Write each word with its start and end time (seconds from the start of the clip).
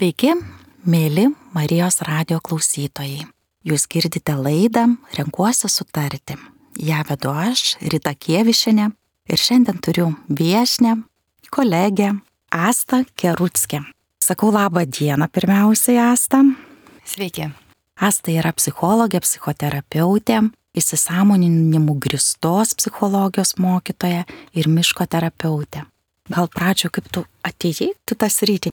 Sveiki, 0.00 0.30
mėly 0.88 1.26
Marijos 1.52 1.98
radio 2.06 2.38
klausytojai. 2.40 3.26
Jūs 3.68 3.82
girdite 3.84 4.32
laidą 4.32 4.86
Renkuosi 5.12 5.68
sutarti. 5.68 6.38
Ja 6.80 7.02
vedu 7.04 7.28
aš, 7.36 7.74
Rita 7.84 8.14
Kievišinė, 8.16 8.86
ir 9.28 9.42
šiandien 9.44 9.82
turiu 9.84 10.06
viešnę, 10.32 10.94
kolegę 11.52 12.14
Asta 12.48 13.02
Kerutskė. 13.12 13.82
Sakau 14.24 14.48
labą 14.56 14.86
dieną 14.88 15.28
pirmiausiai, 15.28 16.00
Asta. 16.00 16.46
Sveiki. 17.04 17.50
Asta 18.00 18.32
yra 18.32 18.56
psichologė, 18.56 19.20
psichoterapeutė, 19.20 20.46
įsisamoninimu 20.80 22.00
gristos 22.00 22.72
psichologijos 22.72 23.58
mokytoja 23.60 24.24
ir 24.56 24.72
miško 24.80 25.04
terapeutė. 25.04 25.84
Gal 26.32 26.48
pradžio, 26.48 26.88
kaip 26.88 27.12
tu 27.12 27.28
atėjai, 27.44 27.92
tu 28.08 28.16
tas 28.16 28.40
rytį 28.48 28.72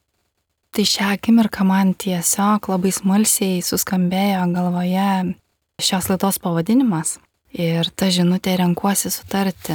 Tai 0.78 0.86
šią 0.86 1.05
akimirką 1.16 1.64
man 1.66 1.96
tiesiog 1.98 2.68
labai 2.70 2.91
smalsiai 2.93 3.64
suskambėjo 3.65 4.43
galvoje 4.54 5.06
šios 5.82 6.06
laidos 6.11 6.36
pavadinimas. 6.43 7.15
Ir 7.50 7.88
ta 7.97 8.11
žinutė 8.14 8.54
renkuosi 8.60 9.10
sutarti. 9.10 9.74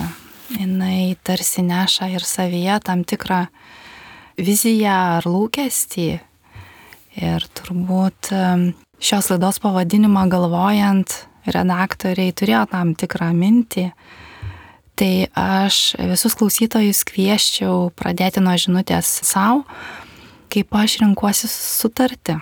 Jis 0.55 1.17
tarsi 1.27 1.65
neša 1.67 2.07
ir 2.15 2.23
savyje 2.23 2.77
tam 2.87 3.03
tikrą 3.03 3.41
viziją 4.39 4.93
ar 5.17 5.27
lūkestį. 5.27 6.07
Ir 7.19 7.49
turbūt 7.59 8.31
šios 9.03 9.33
laidos 9.33 9.59
pavadinimą 9.65 10.29
galvojant, 10.31 11.17
redaktoriai 11.51 12.31
turėjo 12.31 12.63
tam 12.77 12.95
tikrą 12.95 13.33
mintį. 13.41 13.89
Tai 14.95 15.13
aš 15.35 15.83
visus 16.15 16.39
klausytojus 16.39 17.03
kvieščiau 17.11 17.91
pradėti 17.99 18.39
nuo 18.39 18.55
žinutės 18.55 19.11
savo 19.27 19.67
kaip 20.53 20.75
aš 20.77 20.99
renkuosi 21.03 21.49
sutarti. 21.51 22.37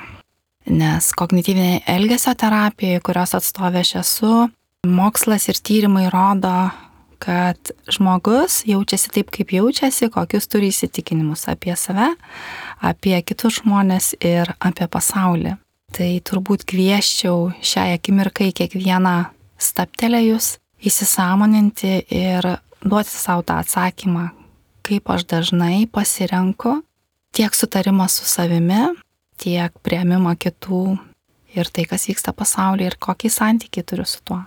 Nes 0.70 1.10
kognityvinė 1.16 1.82
elgesio 1.88 2.34
terapija, 2.38 3.00
kurios 3.04 3.32
atstovė 3.38 3.82
aš 3.84 3.94
esu, 4.02 4.34
mokslas 4.86 5.48
ir 5.50 5.58
tyrimai 5.64 6.06
rodo, 6.12 6.70
kad 7.20 7.72
žmogus 7.92 8.62
jaučiasi 8.68 9.12
taip, 9.14 9.30
kaip 9.34 9.52
jaučiasi, 9.52 10.08
kokius 10.12 10.48
turi 10.48 10.70
įsitikinimus 10.72 11.46
apie 11.52 11.74
save, 11.76 12.12
apie 12.80 13.18
kitus 13.26 13.60
žmonės 13.60 14.14
ir 14.24 14.52
apie 14.58 14.88
pasaulį. 14.90 15.56
Tai 15.90 16.10
turbūt 16.24 16.64
kvieščiau 16.70 17.50
šią 17.66 17.86
akimirką 17.96 18.46
į 18.48 18.54
kiekvieną 18.60 19.14
staptelėjus 19.60 20.54
įsisamoninti 20.86 21.96
ir 22.14 22.46
duoti 22.80 23.12
savo 23.12 23.44
tą 23.44 23.58
atsakymą, 23.60 24.30
kaip 24.86 25.10
aš 25.12 25.26
dažnai 25.28 25.84
pasirenku 25.92 26.78
tiek 27.32 27.54
sutarimą 27.54 28.08
su 28.08 28.26
savimi, 28.28 28.82
tiek 29.40 29.74
prieimimą 29.84 30.34
kitų 30.40 30.84
ir 31.56 31.70
tai, 31.72 31.86
kas 31.90 32.08
vyksta 32.10 32.34
pasaulyje 32.36 32.92
ir 32.92 32.98
kokį 33.00 33.30
santykį 33.32 33.84
turiu 33.86 34.06
su 34.08 34.22
tuo. 34.24 34.40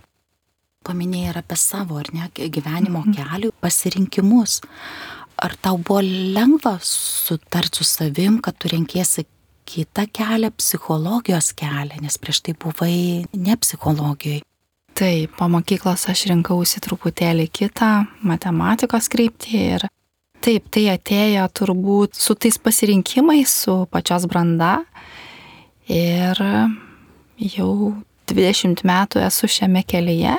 Paminėjai 0.84 1.31
ir 1.31 1.39
apie 1.39 1.58
savo, 1.59 2.00
ar 2.02 2.09
ne, 2.11 2.28
gyvenimo 2.36 3.06
mhm. 3.06 3.16
kelių 3.16 3.54
pasirinkimus. 3.64 4.59
Ar 5.44 5.56
tau 5.64 5.80
buvo 5.80 6.02
lengva 6.04 6.76
sutarti 6.84 7.81
su 7.81 7.88
savim, 7.88 8.38
kad 8.44 8.59
tu 8.59 8.70
renkėsi 8.72 9.26
kitą 9.67 10.06
kelią, 10.11 10.52
psichologijos 10.59 11.54
kelią, 11.58 12.02
nes 12.04 12.20
prieš 12.20 12.44
tai 12.45 12.56
buvai 12.59 13.26
ne 13.34 13.56
psichologijoje. 13.58 14.44
Taip, 14.94 15.31
po 15.39 15.48
mokyklos 15.50 16.04
aš 16.11 16.28
rinkausi 16.30 16.84
truputėlį 16.86 17.48
kitą 17.50 18.04
matematikos 18.22 19.08
kryptį 19.09 19.61
ir 19.73 19.86
Taip, 20.44 20.66
tai 20.75 20.89
atėjo 20.91 21.45
turbūt 21.55 22.17
su 22.19 22.36
tais 22.36 22.58
pasirinkimais, 22.59 23.47
su 23.63 23.86
pačios 23.88 24.25
branda. 24.27 24.81
Ir 25.88 26.39
jau 27.39 27.69
20 28.27 28.83
metų 28.83 29.21
esu 29.23 29.47
šiame 29.47 29.86
kelyje. 29.88 30.36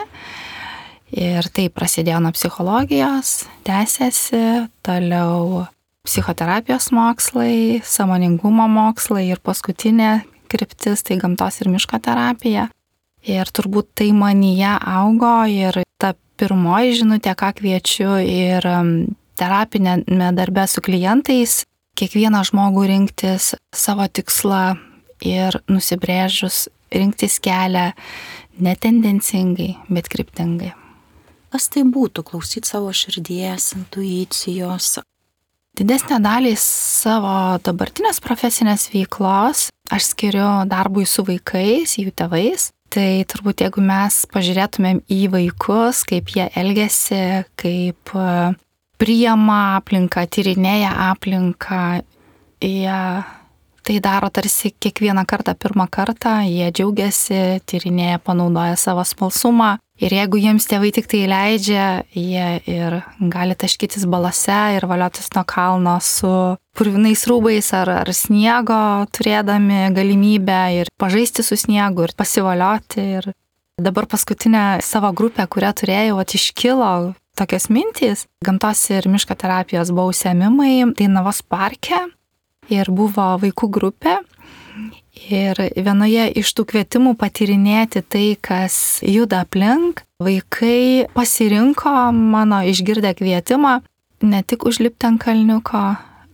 Ir 1.15 1.49
tai 1.57 1.71
prasidėjo 1.73 2.21
nuo 2.21 2.35
psichologijos, 2.35 3.47
tęsiasi, 3.65 4.67
toliau 4.85 5.65
psichoterapijos 6.05 6.91
mokslai, 6.93 7.81
samoningumo 7.81 8.67
mokslai 8.69 9.29
ir 9.31 9.41
paskutinė 9.41 10.25
kryptis 10.53 11.05
tai 11.07 11.17
gamtos 11.23 11.63
ir 11.63 11.73
miško 11.73 12.03
terapija. 12.05 12.69
Ir 13.25 13.49
turbūt 13.57 13.95
tai 13.97 14.13
manyje 14.13 14.75
augo 14.85 15.37
ir 15.49 15.81
ta 15.97 16.13
pirmoji 16.37 16.99
žinutė, 17.01 17.33
ką 17.39 17.55
kviečiu 17.57 18.19
ir 18.21 18.69
terapinėme 19.39 20.31
darbe 20.37 20.67
su 20.71 20.83
klientais 20.85 21.63
kiekvieną 21.99 22.43
žmogų 22.49 22.87
rinktis 22.91 23.53
savo 23.75 24.07
tikslą 24.11 24.77
ir 25.25 25.61
nusibrėžus 25.71 26.69
rinktis 26.95 27.39
kelią 27.43 27.91
netendencingai, 28.63 29.75
bet 29.91 30.11
kryptingai. 30.11 30.75
Kas 31.55 31.69
tai 31.71 31.85
būtų 31.87 32.25
klausyti 32.27 32.67
savo 32.67 32.91
širdies, 32.95 33.73
intuicijos? 33.79 34.99
Didesnę 35.75 36.21
dalį 36.23 36.53
savo 36.59 37.59
dabartinės 37.67 38.21
profesinės 38.23 38.89
veiklos 38.93 39.69
aš 39.91 40.11
skiriu 40.13 40.49
darbui 40.71 41.07
su 41.07 41.25
vaikais, 41.27 41.97
jų 41.99 42.15
tėvais. 42.15 42.71
Tai 42.95 43.09
turbūt 43.27 43.65
jeigu 43.65 43.83
mes 43.83 44.21
pažiūrėtumėm 44.31 45.01
į 45.11 45.21
vaikus, 45.33 46.05
kaip 46.07 46.31
jie 46.31 46.47
elgesi, 46.55 47.43
kaip 47.59 48.13
priema 49.01 49.77
aplinką, 49.79 50.27
tyrinėja 50.31 50.93
aplinką, 51.11 52.03
jie 52.65 53.01
tai 53.85 54.01
daro 54.01 54.31
tarsi 54.33 54.73
kiekvieną 54.73 55.27
kartą, 55.29 55.55
pirmą 55.55 55.87
kartą, 55.91 56.41
jie 56.49 56.71
džiaugiasi, 56.73 57.61
tyrinėja, 57.69 58.19
panaudoja 58.25 58.79
savo 58.81 59.05
smalsumą. 59.05 59.75
Ir 60.03 60.11
jeigu 60.17 60.41
jiems 60.41 60.65
tėvai 60.67 60.91
tik 60.97 61.07
tai 61.07 61.21
leidžia, 61.31 62.03
jie 62.17 62.47
ir 62.67 62.97
gali 63.31 63.55
taškytis 63.55 64.09
balose 64.11 64.57
ir 64.75 64.89
valiotis 64.91 65.29
nuo 65.37 65.45
kalno 65.47 65.99
su 66.03 66.33
purvinais 66.75 67.23
rūbais 67.31 67.69
ar, 67.77 67.93
ar 68.03 68.11
sniego, 68.17 68.81
turėdami 69.15 69.93
galimybę 69.95 70.63
ir 70.81 70.91
pažaisti 70.99 71.45
su 71.47 71.61
sniegu 71.61 72.09
ir 72.09 72.17
pasivalioti. 72.17 73.05
Ir 73.21 73.29
dabar 73.79 74.09
paskutinę 74.11 74.81
savo 74.83 75.13
grupę, 75.13 75.47
kurią 75.47 75.71
turėjau, 75.79 76.19
atiškilo 76.25 76.91
tokios 77.35 77.69
mintys. 77.69 78.27
Gamtos 78.45 78.83
ir 78.91 79.09
miško 79.09 79.35
terapijos 79.35 79.91
buvo 79.91 80.13
užsiemimai 80.13 80.95
Dainavos 80.99 81.43
parke 81.43 81.99
ir 82.73 82.91
buvo 82.91 83.35
vaikų 83.43 83.71
grupė. 83.71 84.19
Ir 85.31 85.59
vienoje 85.77 86.27
iš 86.41 86.51
tų 86.59 86.65
kvietimų 86.73 87.15
patyrinėti 87.17 88.03
tai, 88.03 88.25
kas 88.43 88.99
juda 89.07 89.45
aplink, 89.45 90.03
vaikai 90.19 91.07
pasirinko 91.15 92.11
mano 92.13 92.59
išgirdę 92.67 93.15
kvietimą 93.21 93.79
ne 94.27 94.43
tik 94.43 94.67
užlipti 94.67 95.07
ant 95.07 95.23
kalniuko, 95.23 95.85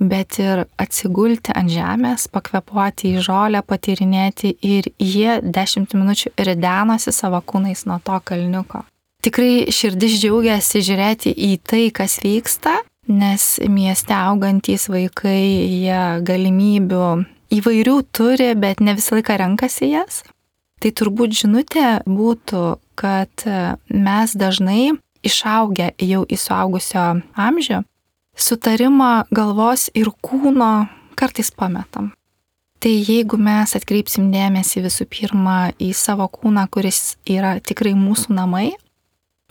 bet 0.00 0.38
ir 0.40 0.64
atsigulti 0.80 1.52
ant 1.52 1.70
žemės, 1.70 2.24
pakvepuoti 2.32 3.12
į 3.16 3.26
žolę, 3.26 3.60
patyrinėti 3.68 4.54
ir 4.64 4.88
jie 4.96 5.40
dešimt 5.44 5.92
minučių 5.98 6.32
ridenosi 6.40 7.12
savo 7.12 7.42
kūnais 7.44 7.84
nuo 7.90 8.00
to 8.04 8.16
kalniuko 8.24 8.86
tikrai 9.24 9.70
širdis 9.72 10.18
džiaugiasi 10.20 10.82
žiūrėti 10.84 11.32
į 11.34 11.52
tai, 11.66 11.84
kas 11.94 12.18
vyksta, 12.24 12.80
nes 13.10 13.58
mieste 13.68 14.14
augantys 14.16 14.88
vaikai, 14.92 15.42
jie 15.82 16.02
galimybių 16.26 17.06
įvairių 17.50 17.96
turi, 18.14 18.52
bet 18.54 18.80
ne 18.84 18.94
visą 18.98 19.18
laiką 19.18 19.38
renkasi 19.40 19.92
jas. 19.92 20.22
Tai 20.80 20.92
turbūt 20.96 21.34
žinutė 21.42 22.00
būtų, 22.08 22.64
kad 22.96 23.44
mes 23.90 24.36
dažnai 24.38 24.94
išaugę 25.26 25.90
jau 26.00 26.22
į 26.24 26.38
suaugusio 26.40 27.04
amžių, 27.36 27.82
sutarimą 28.36 29.12
galvos 29.34 29.90
ir 29.92 30.08
kūno 30.24 30.88
kartais 31.18 31.52
pametam. 31.52 32.14
Tai 32.80 32.92
jeigu 32.96 33.36
mes 33.36 33.74
atkreipsim 33.76 34.30
dėmesį 34.32 34.86
visų 34.86 35.04
pirma 35.12 35.58
į 35.76 35.90
savo 35.92 36.24
kūną, 36.32 36.64
kuris 36.72 37.18
yra 37.28 37.58
tikrai 37.60 37.92
mūsų 37.92 38.32
namai, 38.38 38.70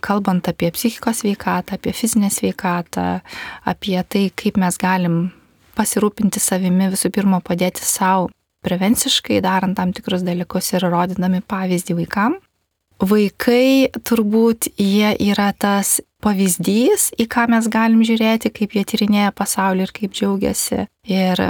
kalbant 0.02 0.48
apie 0.50 0.72
psichikos 0.76 1.22
sveikatą, 1.24 1.78
apie 1.78 1.94
fizinę 1.94 2.30
sveikatą, 2.34 3.20
apie 3.66 3.98
tai, 4.04 4.28
kaip 4.36 4.60
mes 4.62 4.78
galim 4.80 5.30
pasirūpinti 5.78 6.42
savimi, 6.42 6.90
visų 6.92 7.12
pirma, 7.16 7.40
padėti 7.46 7.86
savo 7.86 8.30
prevenciškai, 8.66 9.40
darant 9.44 9.78
tam 9.78 9.94
tikrus 9.96 10.26
dalykus 10.28 10.74
ir 10.74 10.88
rodydami 10.92 11.42
pavyzdį 11.48 11.98
vaikam. 12.02 12.40
Vaikai 13.00 13.88
turbūt 14.04 14.74
jie 14.76 15.14
yra 15.30 15.54
tas 15.56 16.02
pavyzdys, 16.20 17.14
į 17.16 17.30
ką 17.32 17.46
mes 17.54 17.70
galim 17.72 18.02
žiūrėti, 18.04 18.52
kaip 18.52 18.76
jie 18.76 18.84
tyrinėja 18.84 19.32
pasaulį 19.36 19.88
ir 19.88 19.94
kaip 19.96 20.18
džiaugiasi. 20.18 20.82
Ir 21.08 21.44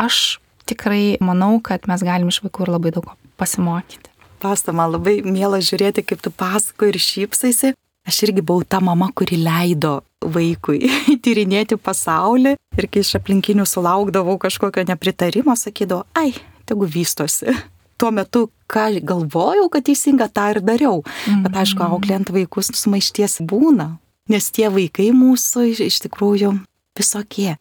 aš 0.00 0.38
tikrai 0.70 1.18
manau, 1.20 1.58
kad 1.60 1.84
mes 1.90 2.00
galim 2.06 2.32
iš 2.32 2.40
vaikų 2.46 2.64
ir 2.64 2.72
labai 2.78 2.94
daug 2.96 3.12
pasimokyti 3.36 4.09
pasta, 4.40 4.74
man 4.76 4.94
labai 4.96 5.20
miela 5.24 5.60
žiūrėti, 5.62 6.04
kaip 6.06 6.24
tu 6.24 6.32
pasako 6.32 6.90
ir 6.90 6.98
šypsaisi. 7.00 7.74
Aš 8.08 8.22
irgi 8.26 8.42
buvau 8.42 8.64
ta 8.64 8.80
mama, 8.80 9.10
kuri 9.14 9.36
leido 9.40 10.00
vaikui 10.24 10.88
tyrinėti 11.24 11.76
pasaulį 11.80 12.54
ir 12.56 12.88
kai 12.88 13.02
iš 13.04 13.14
aplinkinių 13.20 13.66
sulaukdavau 13.68 14.38
kažkokio 14.40 14.86
nepritarimo, 14.88 15.56
sakydavau, 15.56 16.06
ai, 16.16 16.32
tegu 16.68 16.88
vystosi. 16.88 17.52
Tuo 18.00 18.08
metu, 18.16 18.46
ką 18.72 18.86
galvojau, 19.04 19.68
kad 19.72 19.84
teisinga, 19.84 20.30
tą 20.32 20.46
ir 20.54 20.62
dariau. 20.64 21.02
Mm. 21.28 21.42
Bet 21.44 21.58
aišku, 21.62 21.82
mhm. 21.84 21.96
auklėjant 21.98 22.32
vaikus 22.32 22.72
sumaišties 22.80 23.42
būna, 23.44 23.90
nes 24.32 24.48
tie 24.56 24.70
vaikai 24.72 25.10
mūsų 25.12 25.66
iš 25.84 26.00
tikrųjų 26.06 26.54
visokie. 26.96 27.58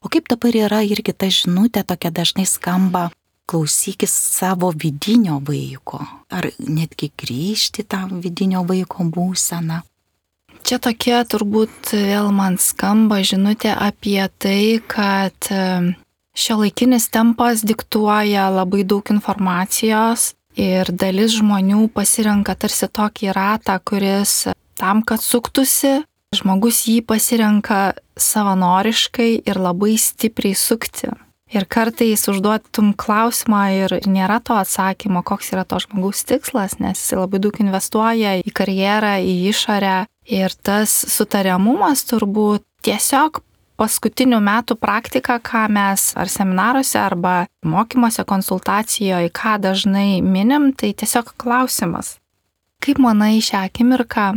O 0.00 0.08
kaip 0.08 0.30
dabar 0.30 0.54
yra 0.56 0.80
irgi 0.86 1.12
ta 1.12 1.28
žinutė 1.32 1.82
tokia 1.84 2.12
dažnai 2.14 2.46
skamba, 2.46 3.08
klausykis 3.48 4.12
savo 4.12 4.70
vidinio 4.76 5.38
vaiko, 5.44 6.00
ar 6.30 6.50
netgi 6.58 7.10
grįžti 7.16 7.84
tą 7.88 8.04
vidinio 8.22 8.64
vaiko 8.68 9.06
būseną. 9.08 9.80
Čia 10.68 10.76
tokia 10.82 11.22
turbūt 11.24 11.94
vėl 11.94 12.28
man 12.34 12.58
skamba 12.60 13.22
žinutė 13.24 13.72
apie 13.72 14.20
tai, 14.42 14.82
kad 14.84 15.48
šio 16.36 16.56
laikinis 16.60 17.08
tempas 17.14 17.64
diktuoja 17.64 18.48
labai 18.52 18.84
daug 18.84 19.08
informacijos 19.14 20.34
ir 20.58 20.90
dalis 20.92 21.38
žmonių 21.38 21.86
pasirenka 21.94 22.56
tarsi 22.58 22.90
tokį 22.90 23.32
ratą, 23.36 23.78
kuris 23.80 24.50
tam, 24.78 25.00
kad 25.06 25.22
suktųsi, 25.24 26.02
žmogus 26.36 26.82
jį 26.90 27.00
pasirenka 27.06 27.94
savanoriškai 28.18 29.30
ir 29.46 29.62
labai 29.62 29.94
stipriai 29.96 30.58
sukti. 30.58 31.14
Ir 31.48 31.64
kartais 31.64 32.26
užduotum 32.28 32.92
klausimą 32.92 33.62
ir 33.72 33.94
nėra 34.04 34.36
to 34.44 34.58
atsakymo, 34.60 35.22
koks 35.24 35.54
yra 35.54 35.64
to 35.64 35.78
žmogaus 35.80 36.20
tikslas, 36.28 36.76
nes 36.76 37.00
jis 37.00 37.16
labai 37.16 37.40
daug 37.40 37.56
investuoja 37.64 38.36
į 38.42 38.52
karjerą, 38.52 39.16
į 39.24 39.34
išorę. 39.48 39.98
Ir 40.28 40.52
tas 40.60 40.92
sutariamumas 41.08 42.04
turbūt 42.10 42.66
tiesiog 42.84 43.40
paskutinių 43.78 44.42
metų 44.44 44.76
praktika, 44.76 45.38
ką 45.40 45.64
mes 45.72 46.10
ar 46.18 46.28
seminaruose, 46.28 46.98
arba 47.00 47.46
mokymuose, 47.64 48.26
konsultacijoje, 48.28 49.32
ką 49.32 49.56
dažnai 49.62 50.20
minim, 50.20 50.72
tai 50.76 50.92
tiesiog 50.92 51.32
klausimas. 51.40 52.18
Kaip 52.84 53.00
manai 53.02 53.38
šią 53.42 53.64
akimirką, 53.70 54.28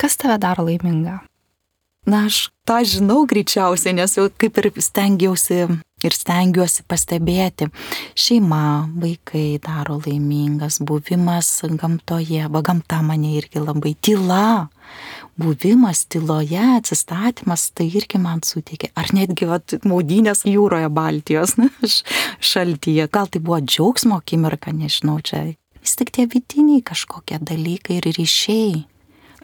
kas 0.00 0.16
tave 0.16 0.38
daro 0.40 0.64
laimingą? 0.70 1.20
Na, 2.08 2.26
aš 2.28 2.50
tą 2.68 2.82
žinau 2.84 3.24
greičiausiai, 3.28 3.94
nes 3.96 4.16
jau 4.16 4.28
kaip 4.28 4.60
ir 4.60 4.70
stengiausi 4.80 5.66
ir 6.08 6.14
stengiuosi 6.16 6.84
pastebėti. 6.88 7.68
Šeima, 8.18 8.90
vaikai 9.00 9.58
daro 9.64 9.98
laimingas, 10.04 10.80
buvimas 10.84 11.50
gamtoje, 11.80 12.44
va 12.50 12.62
gamta 12.64 13.00
mane 13.06 13.34
irgi 13.38 13.62
labai 13.62 13.94
tyla. 14.00 14.68
Buvimas 15.40 16.04
tyloje, 16.12 16.62
atsistatymas, 16.78 17.70
tai 17.74 17.88
irgi 17.90 18.20
man 18.22 18.44
suteikia. 18.46 18.92
Ar 18.94 19.10
netgi 19.16 19.48
vat, 19.50 19.76
maudynės 19.82 20.44
jūroje 20.46 20.92
Baltijos 20.94 21.56
na, 21.60 21.70
šaltyje. 22.38 23.08
Gal 23.10 23.30
tai 23.32 23.42
buvo 23.42 23.60
džiaugsmo 23.64 24.20
akimirka, 24.22 24.74
nežinau, 24.76 25.18
čia 25.24 25.48
vis 25.84 25.98
tik 26.00 26.14
tie 26.14 26.28
vidiniai 26.30 26.84
kažkokie 26.86 27.42
dalykai 27.42 28.00
ir 28.00 28.12
ryšiai 28.16 28.84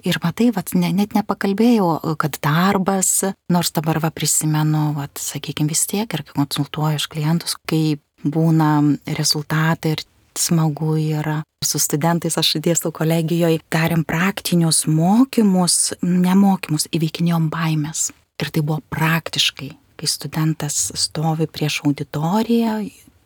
Ir 0.07 0.19
matai, 0.23 0.51
vat, 0.55 0.73
ne, 0.79 0.93
net 0.97 1.13
nepakalbėjau, 1.17 2.17
kad 2.21 2.39
darbas, 2.43 3.11
nors 3.53 3.73
dabar 3.77 4.01
va 4.01 4.13
prisimenu, 4.15 4.91
vat, 4.97 5.21
sakykime, 5.21 5.69
vis 5.69 5.85
tiek 5.91 6.09
ir 6.17 6.25
konsultuoju 6.33 7.01
iš 7.01 7.09
klientus, 7.13 7.57
kai 7.69 7.99
būna 8.25 8.71
rezultatai 9.19 9.97
ir 9.97 10.05
smagu 10.39 10.95
yra. 11.01 11.41
Su 11.65 11.81
studentais 11.83 12.39
aš 12.41 12.55
dėstau 12.65 12.93
kolegijoje, 12.97 13.61
darėm 13.73 14.07
praktinius 14.09 14.87
mokymus, 14.89 15.93
nemokymus, 16.01 16.89
įveikinėjom 16.97 17.51
baimės. 17.53 18.09
Ir 18.41 18.49
tai 18.49 18.63
buvo 18.65 18.81
praktiškai, 18.93 19.71
kai 20.01 20.09
studentas 20.09 20.87
stovi 20.97 21.45
prieš 21.51 21.83
auditoriją, 21.85 22.79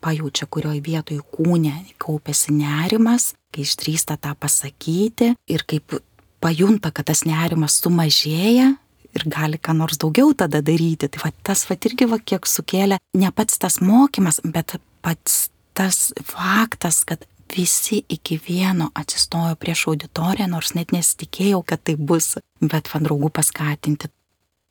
pajaučia, 0.05 0.49
kurioje 0.51 0.83
vietoje 0.85 1.23
kūne 1.37 1.77
kaupėsi 2.03 2.55
nerimas, 2.57 3.33
kai 3.55 3.63
išdrįsta 3.65 4.19
tą 4.21 4.35
pasakyti 4.35 5.33
ir 5.49 5.65
kaip 5.69 5.97
pajunta, 6.45 6.93
kad 6.93 7.09
tas 7.09 7.25
nerimas 7.29 7.81
sumažėja 7.81 8.75
ir 9.15 9.27
gali 9.31 9.59
ką 9.59 9.75
nors 9.79 10.01
daugiau 10.03 10.35
tada 10.37 10.61
daryti. 10.65 11.09
Tai 11.09 11.23
va, 11.25 11.33
tas 11.47 11.65
va 11.69 11.79
irgi 11.79 12.09
va 12.11 12.21
kiek 12.21 12.49
sukėlė 12.49 13.01
ne 13.17 13.31
pats 13.35 13.61
tas 13.63 13.81
mokymas, 13.81 14.43
bet 14.45 14.77
pats 15.05 15.49
tas 15.75 16.13
faktas, 16.23 17.03
kad 17.09 17.25
visi 17.55 18.03
iki 18.09 18.39
vieno 18.47 18.91
atsistojo 18.95 19.57
prieš 19.61 19.89
auditoriją, 19.93 20.49
nors 20.51 20.75
net 20.79 20.95
nesitikėjau, 20.95 21.63
kad 21.67 21.83
tai 21.83 21.97
bus, 21.99 22.35
bet 22.63 22.91
van 22.93 23.07
draugų 23.07 23.31
paskatinti. 23.35 24.11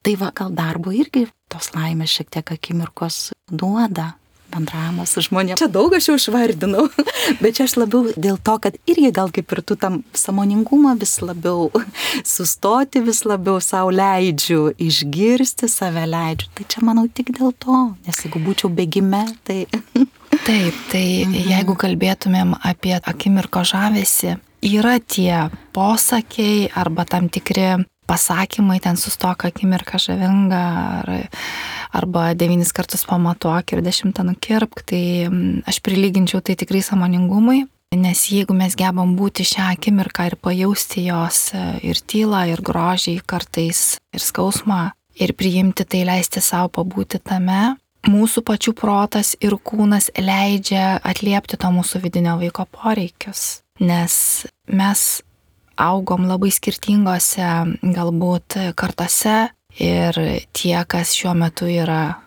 Tai 0.04 0.16
va, 0.20 0.32
gal 0.36 0.52
darbo 0.56 0.92
irgi 0.92 1.28
tos 1.52 1.72
laimės 1.76 2.12
šiek 2.12 2.32
tiek 2.34 2.56
akimirkos 2.56 3.30
duoda, 3.52 4.14
bendravimas 4.54 5.14
su 5.14 5.24
žmonėmis. 5.26 5.60
Čia 5.62 5.70
daug 5.72 5.94
aš 5.98 6.10
jau 6.10 6.18
išvardinau, 6.20 6.88
bet 7.42 7.58
čia 7.58 7.68
aš 7.68 7.78
labiau 7.82 8.14
dėl 8.16 8.40
to, 8.40 8.58
kad 8.64 8.78
irgi 8.90 9.12
gal 9.16 9.34
kaip 9.34 9.52
ir 9.56 9.64
tu 9.66 9.78
tam 9.80 10.02
samoningumą 10.18 10.96
vis 11.02 11.18
labiau 11.26 11.70
sustoti, 12.36 13.04
vis 13.06 13.24
labiau 13.28 13.60
savo 13.64 13.94
leidžiu, 13.94 14.72
išgirsti 14.78 15.70
save 15.72 16.06
leidžiu. 16.10 16.52
Tai 16.58 16.68
čia 16.70 16.86
manau 16.86 17.08
tik 17.08 17.34
dėl 17.38 17.54
to, 17.58 17.86
nes 18.06 18.26
jeigu 18.26 18.44
būčiau 18.44 18.72
bėgime, 18.74 19.26
tai... 19.48 19.66
Taip, 20.44 20.76
tai 20.90 21.24
mhm. 21.24 21.36
jeigu 21.52 21.76
kalbėtumėm 21.80 22.56
apie 22.66 22.96
akimirko 22.98 23.62
žavesi, 23.70 24.34
yra 24.66 24.98
tie 25.00 25.46
posakiai 25.76 26.72
arba 26.74 27.06
tam 27.06 27.30
tikri 27.32 27.84
pasakymai, 28.10 28.80
ten 28.84 28.98
sustok 29.00 29.48
akimirką 29.50 30.00
žavinga, 30.02 30.64
ar, 31.02 31.12
arba 31.96 32.32
devynis 32.38 32.74
kartus 32.76 33.06
pamatuok 33.10 33.76
ir 33.76 33.84
dešimtą 33.86 34.26
nukirpk, 34.28 34.84
tai 34.90 35.04
mm, 35.28 35.64
aš 35.70 35.80
prilyginčiau 35.86 36.42
tai 36.46 36.58
tikrai 36.60 36.84
samoningumui, 36.86 37.64
nes 37.94 38.26
jeigu 38.30 38.56
mes 38.58 38.76
gebam 38.78 39.14
būti 39.18 39.46
šią 39.48 39.70
akimirką 39.76 40.32
ir 40.32 40.38
pajausti 40.42 41.06
jos 41.08 41.46
e, 41.54 41.64
ir 41.92 42.02
tylą, 42.02 42.48
ir 42.54 42.64
grožį, 42.66 43.20
kartais 43.30 43.84
ir 44.14 44.24
skausmą, 44.24 44.92
ir 45.20 45.36
priimti 45.38 45.86
tai 45.86 46.04
leisti 46.10 46.42
savo 46.42 46.72
pabūti 46.80 47.22
tame, 47.22 47.76
mūsų 48.10 48.44
pačių 48.48 48.74
protas 48.78 49.34
ir 49.42 49.56
kūnas 49.56 50.10
leidžia 50.18 50.98
atliepti 51.04 51.60
to 51.60 51.70
mūsų 51.74 52.04
vidinio 52.04 52.38
vaiko 52.42 52.66
poreikius. 52.66 53.62
Nes 53.82 54.46
mes 54.68 55.24
augom 55.80 56.28
labai 56.30 56.52
skirtingose 56.54 57.50
galbūt 57.82 58.58
kartose. 58.78 59.52
Ir 59.82 60.18
tie, 60.54 60.76
kas 60.86 61.16
šiuo 61.18 61.34
metu 61.34 61.66
yra 61.66 62.20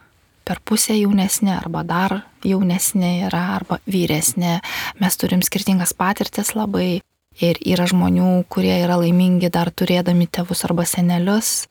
per 0.46 0.58
pusę 0.66 0.96
jaunesni 0.98 1.52
arba 1.54 1.84
dar 1.86 2.16
jaunesni 2.46 3.22
yra 3.26 3.42
arba 3.54 3.78
vyresni, 3.86 4.58
mes 5.02 5.18
turim 5.18 5.42
skirtingas 5.42 5.94
patirtis 5.94 6.54
labai. 6.58 7.00
Ir 7.36 7.58
yra 7.68 7.84
žmonių, 7.84 8.46
kurie 8.48 8.78
yra 8.80 8.96
laimingi 8.96 9.50
dar 9.52 9.68
turėdami 9.68 10.24
tėvus 10.32 10.64
arba 10.64 10.86
senelius. 10.88 11.66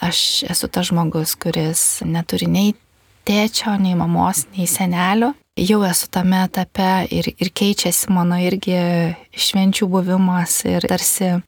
Aš 0.00 0.46
esu 0.48 0.70
tas 0.72 0.88
žmogus, 0.88 1.34
kuris 1.36 2.00
neturi 2.08 2.48
nei 2.48 2.72
tėčio, 3.28 3.74
nei 3.76 3.92
mamos, 3.98 4.46
nei 4.56 4.64
senelio 4.64 5.34
jau 5.56 5.82
esu 5.84 6.08
tame 6.10 6.44
etape 6.46 7.06
ir, 7.10 7.30
ir 7.38 7.50
keičiasi 7.54 8.12
mano 8.14 8.38
irgi 8.40 8.76
švenčių 9.34 9.88
buvimas 9.90 10.60
ir 10.68 10.86
tarsi 10.88 11.38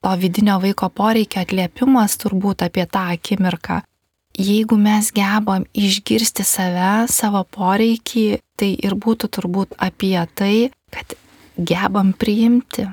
to 0.00 0.16
vidinio 0.16 0.58
vaiko 0.62 0.88
poreikio 0.88 1.42
atliepimas 1.44 2.16
turbūt 2.20 2.64
apie 2.66 2.86
tą 2.86 3.10
akimirką. 3.14 3.82
Jeigu 4.40 4.76
mes 4.78 5.10
gebam 5.12 5.66
išgirsti 5.74 6.46
save, 6.46 7.08
savo 7.10 7.42
poreikį, 7.44 8.38
tai 8.56 8.70
ir 8.78 8.94
būtų 8.94 9.28
turbūt 9.36 9.74
apie 9.76 10.16
tai, 10.38 10.70
kad 10.94 11.16
gebam 11.58 12.14
priimti 12.16 12.86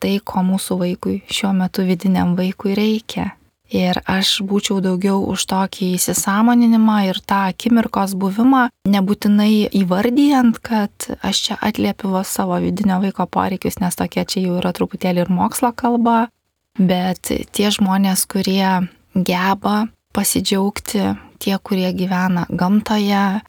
tai, 0.00 0.18
ko 0.24 0.44
mūsų 0.46 0.78
vaikui 0.80 1.16
šiuo 1.28 1.52
metu 1.56 1.84
vidiniam 1.84 2.36
vaikui 2.38 2.76
reikia. 2.78 3.32
Ir 3.72 3.96
aš 4.04 4.42
būčiau 4.44 4.82
daugiau 4.84 5.22
už 5.32 5.46
tokį 5.48 5.94
įsisamoninimą 5.96 6.98
ir 7.08 7.20
tą 7.24 7.46
akimirkos 7.54 8.12
buvimą, 8.20 8.66
nebūtinai 8.84 9.70
įvardyjant, 9.80 10.60
kad 10.60 11.08
aš 11.24 11.40
čia 11.46 11.56
atliepiu 11.64 12.12
savo 12.28 12.60
vidinio 12.60 13.00
vaiko 13.00 13.24
poreikius, 13.24 13.80
nes 13.80 13.96
tokie 13.96 14.26
čia 14.28 14.44
jau 14.44 14.58
yra 14.60 14.74
truputėlį 14.76 15.24
ir 15.24 15.32
mokslo 15.32 15.72
kalba, 15.72 16.28
bet 16.76 17.32
tie 17.56 17.72
žmonės, 17.72 18.26
kurie 18.28 18.84
geba 19.16 19.86
pasidžiaugti, 20.14 21.14
tie, 21.40 21.56
kurie 21.58 21.90
gyvena 21.96 22.44
gamtoje, 22.50 23.40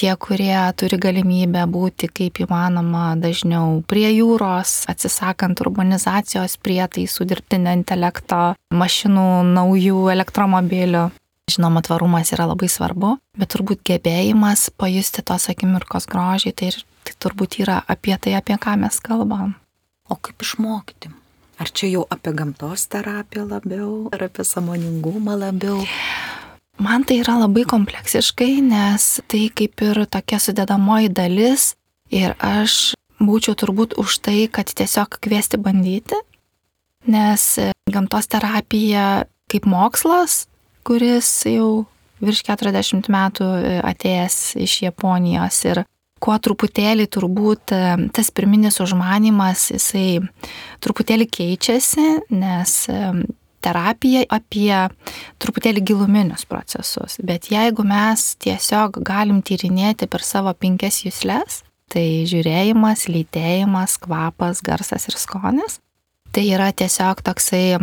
tie, 0.00 0.16
kurie 0.16 0.56
turi 0.80 0.96
galimybę 1.00 1.66
būti 1.68 2.08
kaip 2.08 2.40
įmanoma 2.44 3.12
dažniau 3.20 3.80
prie 3.88 4.08
jūros, 4.14 4.86
atsisakant 4.88 5.60
urbanizacijos 5.60 6.56
prietaisų, 6.64 7.26
dirbtinio 7.28 7.74
intelekto, 7.76 8.54
mašinų, 8.72 9.28
naujų 9.52 10.06
elektromobilių. 10.14 11.10
Žinoma, 11.50 11.82
tvarumas 11.82 12.30
yra 12.32 12.46
labai 12.46 12.68
svarbu, 12.70 13.16
bet 13.36 13.50
turbūt 13.52 13.82
gebėjimas 13.86 14.68
pajusti 14.78 15.24
tos 15.26 15.48
akimirkos 15.50 16.06
grožį, 16.08 16.54
tai, 16.56 16.70
tai 17.04 17.16
turbūt 17.20 17.58
yra 17.64 17.80
apie 17.90 18.14
tai, 18.16 18.36
apie 18.38 18.56
ką 18.60 18.76
mes 18.80 19.00
kalbam. 19.02 19.56
O 20.08 20.16
kaip 20.16 20.46
išmokyti? 20.46 21.10
Ar 21.60 21.68
čia 21.76 21.90
jau 21.90 22.04
apie 22.08 22.32
gamtos 22.32 22.86
terapiją 22.88 23.44
labiau, 23.50 23.90
ar 24.14 24.30
apie 24.30 24.46
samoningumą 24.48 25.36
labiau? 25.42 25.82
Man 26.80 27.04
tai 27.04 27.18
yra 27.20 27.36
labai 27.36 27.66
kompleksiškai, 27.68 28.62
nes 28.64 29.06
tai 29.28 29.48
kaip 29.52 29.82
ir 29.84 29.98
tokia 30.08 30.38
sudėdamoji 30.40 31.10
dalis 31.12 31.74
ir 32.08 32.32
aš 32.40 32.94
būčiau 33.20 33.52
turbūt 33.60 33.98
už 34.00 34.16
tai, 34.24 34.46
kad 34.48 34.72
tiesiog 34.72 35.18
kviesti 35.20 35.60
bandyti, 35.60 36.16
nes 37.04 37.44
gamtos 37.92 38.30
terapija 38.32 39.26
kaip 39.52 39.68
mokslas, 39.68 40.46
kuris 40.86 41.28
jau 41.50 41.84
virš 42.24 42.46
40 42.48 43.12
metų 43.12 43.48
atėjęs 43.84 44.40
iš 44.64 44.80
Japonijos 44.86 45.60
ir 45.68 45.82
kuo 46.20 46.36
truputėlį 46.36 47.06
turbūt 47.12 47.72
e, 47.72 47.82
tas 48.12 48.28
pirminis 48.34 48.76
užmanimas, 48.84 49.70
jisai 49.72 50.20
truputėlį 50.84 51.26
keičiasi, 51.32 52.08
nes 52.36 52.74
e, 52.92 52.98
terapija 53.64 54.24
apie 54.32 54.74
truputėlį 55.42 55.84
giluminius 55.92 56.46
procesus. 56.48 57.18
Bet 57.24 57.50
jeigu 57.52 57.84
mes 57.86 58.34
tiesiog 58.42 59.00
galim 59.06 59.42
tyrinėti 59.42 60.08
per 60.10 60.24
savo 60.26 60.54
penkias 60.56 61.02
jūslės, 61.04 61.62
tai 61.90 62.24
žiūrėjimas, 62.30 63.08
lytėjimas, 63.10 63.98
kvapas, 64.02 64.62
garsas 64.64 65.08
ir 65.10 65.18
skonis, 65.18 65.80
tai 66.34 66.46
yra 66.54 66.70
tiesiog 66.72 67.24
toksai 67.26 67.80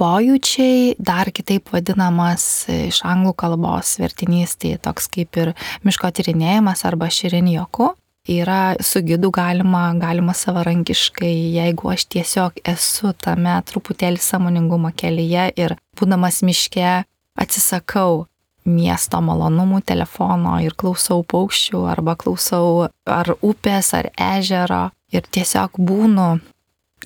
pojūčiai, 0.00 0.94
dar 0.98 1.30
kitaip 1.34 1.68
vadinamas 1.72 2.66
iš 2.72 3.02
anglų 3.06 3.34
kalbos 3.38 3.98
vertinys, 4.00 4.56
tai 4.56 4.76
toks 4.82 5.10
kaip 5.12 5.36
ir 5.38 5.52
miško 5.86 6.10
tyrinėjimas 6.16 6.86
arba 6.88 7.10
širinjoku. 7.12 7.92
Yra 8.28 8.76
su 8.80 9.00
gidu 9.02 9.30
galima, 9.30 9.94
galima 9.98 10.32
savarankiškai, 10.32 11.54
jeigu 11.56 11.88
aš 11.90 12.04
tiesiog 12.06 12.60
esu 12.70 13.10
tame 13.18 13.56
truputėlį 13.66 14.22
samoningumo 14.22 14.92
kelyje 14.94 15.48
ir 15.58 15.74
būdamas 15.98 16.38
miške 16.46 17.02
atsisakau 17.34 18.28
miesto 18.62 19.18
malonumų 19.18 19.82
telefono 19.82 20.54
ir 20.62 20.76
klausau 20.78 21.24
paukščių 21.26 21.82
arba 21.90 22.14
klausau 22.14 22.86
ar 23.10 23.34
upės 23.42 23.90
ar 23.98 24.12
ežero. 24.14 24.90
Ir 25.12 25.26
tiesiog 25.26 25.82
būnu 25.82 26.28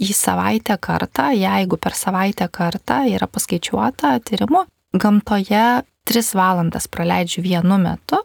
į 0.04 0.12
savaitę 0.12 0.76
kartą, 0.76 1.30
jeigu 1.32 1.80
per 1.80 1.96
savaitę 1.96 2.46
kartą 2.52 3.00
yra 3.08 3.26
paskaičiuota 3.26 4.18
tyrimu, 4.20 4.66
gamtoje 4.92 5.82
3 6.06 6.36
valandas 6.38 6.86
praleidžiu 6.92 7.42
vienu 7.42 7.80
metu, 7.82 8.20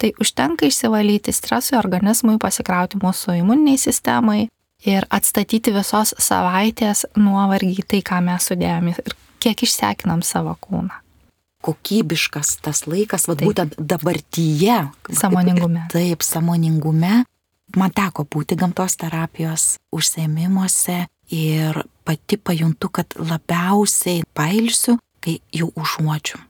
tai 0.00 0.12
užtenka 0.20 0.68
išsivalyti 0.68 1.34
stresui 1.34 1.78
organizmui, 1.78 2.38
pasikrauti 2.42 3.00
mūsų 3.02 3.38
imuniniai 3.40 3.80
sistemai 3.80 4.40
ir 4.86 5.06
atstatyti 5.12 5.74
visos 5.74 6.14
savaitės 6.18 7.04
nuovargį 7.16 7.86
tai, 7.86 8.02
ką 8.04 8.22
mes 8.24 8.50
sudėjome 8.50 8.96
ir 8.96 9.16
kiek 9.40 9.66
išsekinam 9.66 10.24
savo 10.26 10.56
kūną. 10.60 11.02
Kokybiškas 11.60 12.54
tas 12.64 12.86
laikas, 12.88 13.26
vad 13.28 13.42
būtent 13.44 13.74
dabartyje. 13.76 14.78
Samoningume. 15.12 15.84
Taip, 15.92 16.24
samoningume 16.24 17.20
Man 17.78 17.92
teko 17.94 18.24
būti 18.26 18.56
gamtos 18.58 18.96
terapijos 18.98 19.76
užsiemimuose 19.94 21.04
ir 21.30 21.82
pati 22.04 22.36
pajuntu, 22.36 22.90
kad 22.90 23.14
labiausiai 23.18 24.24
pailsiu, 24.34 24.96
kai 25.22 25.38
jau 25.54 25.70
užuodžiu. 25.78 26.40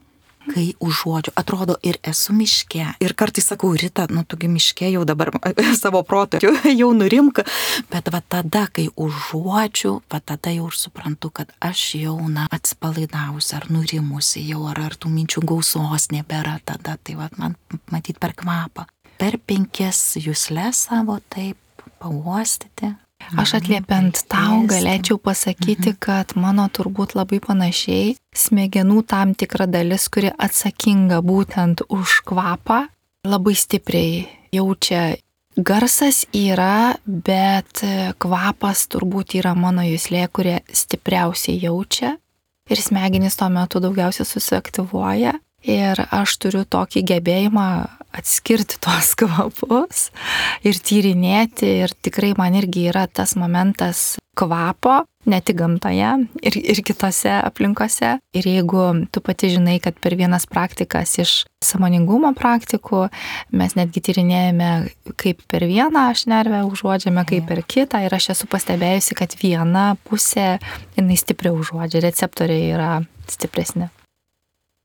Kai 0.50 0.66
užuodžiu, 0.82 1.34
atrodo 1.38 1.76
ir 1.86 2.00
esu 2.06 2.34
miške. 2.36 2.84
Ir 3.00 3.14
kartais 3.18 3.46
sakau, 3.52 3.72
Rita, 3.78 4.06
nu 4.10 4.24
tugi 4.28 4.50
miške 4.50 4.90
jau 4.90 5.04
dabar 5.08 5.32
savo 5.82 6.02
protą 6.06 6.40
jau, 6.42 6.52
jau 6.66 6.90
nurimka. 6.96 7.44
Bet 7.92 8.10
va 8.12 8.22
tada, 8.22 8.66
kai 8.72 8.88
užuodžiu, 8.96 9.96
va 10.10 10.20
tada 10.20 10.54
jau 10.54 10.68
ir 10.70 10.78
suprantu, 10.78 11.32
kad 11.40 11.52
aš 11.62 11.84
jau, 12.02 12.16
na, 12.28 12.48
atsipalaidavusi 12.50 13.56
ar 13.58 13.68
nurimusi 13.70 14.46
jau, 14.50 14.64
ar, 14.70 14.82
ar 14.90 14.98
tų 14.98 15.12
minčių 15.14 15.44
gausos 15.52 16.10
nebėra 16.14 16.58
tada. 16.64 16.98
Tai 17.00 17.20
va, 17.20 17.30
man 17.38 17.56
matyt 17.92 18.18
per 18.22 18.34
kvapą 18.38 18.88
per 19.20 19.36
penkias 19.44 19.98
jūslės 20.16 20.86
savo 20.88 21.18
taip 21.32 21.84
pauostyti. 22.00 22.94
Aš 23.38 23.54
atliepiant 23.60 24.24
tau 24.30 24.62
galėčiau 24.68 25.20
pasakyti, 25.22 25.92
mhm. 25.92 25.98
kad 26.02 26.34
mano 26.40 26.66
turbūt 26.72 27.14
labai 27.18 27.38
panašiai 27.44 28.14
smegenų 28.36 29.04
tam 29.06 29.34
tikra 29.38 29.68
dalis, 29.70 30.08
kuri 30.10 30.32
atsakinga 30.34 31.20
būtent 31.22 31.84
už 31.88 32.22
kvapą, 32.26 32.86
labai 33.26 33.54
stipriai 33.54 34.24
jaučia. 34.54 35.18
Garsas 35.60 36.24
yra, 36.32 36.96
bet 37.04 37.82
kvapas 38.22 38.84
turbūt 38.90 39.34
yra 39.40 39.52
mano 39.58 39.82
jūslė, 39.84 40.28
kurie 40.32 40.60
stipriausiai 40.72 41.58
jaučia 41.58 42.14
ir 42.70 42.80
smegenys 42.80 43.36
tuo 43.36 43.48
metu 43.52 43.82
daugiausiai 43.82 44.26
susiaktyvuoja. 44.26 45.34
Ir 45.66 46.00
aš 46.08 46.38
turiu 46.40 46.62
tokį 46.64 47.02
gebėjimą 47.10 47.66
atskirti 48.16 48.80
tuos 48.82 49.14
kvapus 49.20 50.08
ir 50.66 50.80
tyrinėti. 50.80 51.76
Ir 51.84 51.94
tikrai 52.02 52.34
man 52.38 52.58
irgi 52.58 52.88
yra 52.90 53.06
tas 53.06 53.36
momentas 53.38 54.20
kvapo, 54.40 55.02
ne 55.28 55.40
tik 55.44 55.58
gamtoje, 55.58 56.10
ir, 56.46 56.56
ir 56.56 56.80
kitose 56.86 57.32
aplinkose. 57.42 58.14
Ir 58.36 58.46
jeigu 58.48 58.84
tu 59.12 59.20
pati 59.24 59.50
žinai, 59.52 59.76
kad 59.82 59.98
per 60.00 60.16
vienas 60.16 60.46
praktikas 60.48 61.12
iš 61.20 61.34
samoningumo 61.64 62.32
praktikų 62.38 63.04
mes 63.52 63.76
netgi 63.76 64.02
tyrinėjame, 64.08 64.70
kaip 65.20 65.44
per 65.50 65.66
vieną 65.68 66.08
aš 66.14 66.24
nervę 66.30 66.62
užuodžiame, 66.70 67.26
kaip 67.28 67.48
per 67.50 67.62
kitą. 67.68 68.04
Ir 68.06 68.16
aš 68.16 68.32
esu 68.36 68.48
pastebėjusi, 68.50 69.18
kad 69.18 69.36
viena 69.42 69.92
pusė, 70.08 70.54
jinai 70.96 71.20
stipriau 71.20 71.60
užuodžia, 71.60 72.04
receptoriai 72.08 72.70
yra 72.72 72.92
stipresni. 73.28 73.90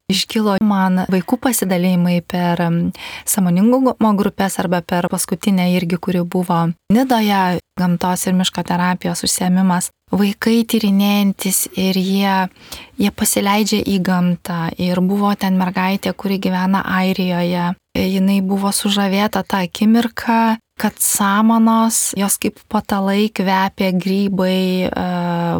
Iškilo 0.06 0.60
man 0.62 1.02
vaikų 1.10 1.40
pasidalymai 1.42 2.20
per 2.22 2.62
samoningumo 3.26 4.12
grupės 4.20 4.60
arba 4.62 4.84
per 4.86 5.08
paskutinę 5.10 5.72
irgi, 5.74 5.98
kuri 5.98 6.22
buvo 6.22 6.68
Nidoje, 6.94 7.60
gamtos 7.80 8.28
ir 8.28 8.36
miško 8.38 8.62
terapijos 8.70 9.26
užsiemimas. 9.26 9.90
Vaikai 10.14 10.60
tyrinėjantis 10.70 11.64
ir 11.82 11.98
jie, 11.98 12.36
jie 13.02 13.10
pasileidžia 13.10 13.80
į 13.82 13.96
gamtą. 14.06 14.60
Ir 14.78 15.02
buvo 15.02 15.32
ten 15.34 15.58
mergaitė, 15.58 16.14
kuri 16.14 16.38
gyvena 16.38 16.84
Airijoje. 17.00 17.72
Jinai 17.98 18.38
buvo 18.46 18.70
sužavėta 18.70 19.42
tą 19.42 19.64
akimirką, 19.66 20.60
kad 20.78 21.02
samanos, 21.02 22.12
jos 22.14 22.38
kaip 22.38 22.62
patalai 22.70 23.32
kvepia 23.34 23.90
grybai, 23.98 24.92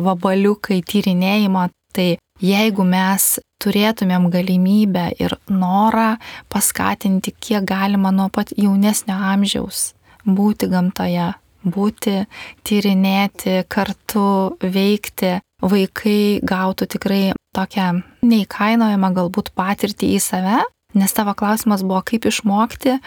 vabaliukai, 0.06 0.84
tyrinėjimo. 0.86 1.66
Tai 1.96 2.08
jeigu 2.42 2.84
mes 2.88 3.40
turėtumėm 3.64 4.30
galimybę 4.34 5.08
ir 5.22 5.38
norą 5.50 6.16
paskatinti, 6.52 7.34
kiek 7.40 7.64
galima 7.68 8.12
nuo 8.12 8.28
pat 8.34 8.52
jaunesnio 8.58 9.16
amžiaus 9.16 9.94
būti 10.26 10.70
gamtoje, 10.70 11.32
būti, 11.66 12.26
tyrinėti, 12.66 13.64
kartu 13.70 14.58
veikti, 14.62 15.38
vaikai 15.66 16.42
gautų 16.46 16.88
tikrai 16.96 17.24
tokią 17.56 17.92
neįkainojamą 18.26 19.12
galbūt 19.16 19.54
patirtį 19.56 20.12
į 20.18 20.22
save, 20.22 20.64
nes 20.98 21.14
tavo 21.16 21.34
klausimas 21.38 21.86
buvo, 21.86 22.02
kaip 22.06 22.28
išmokti, 22.28 22.98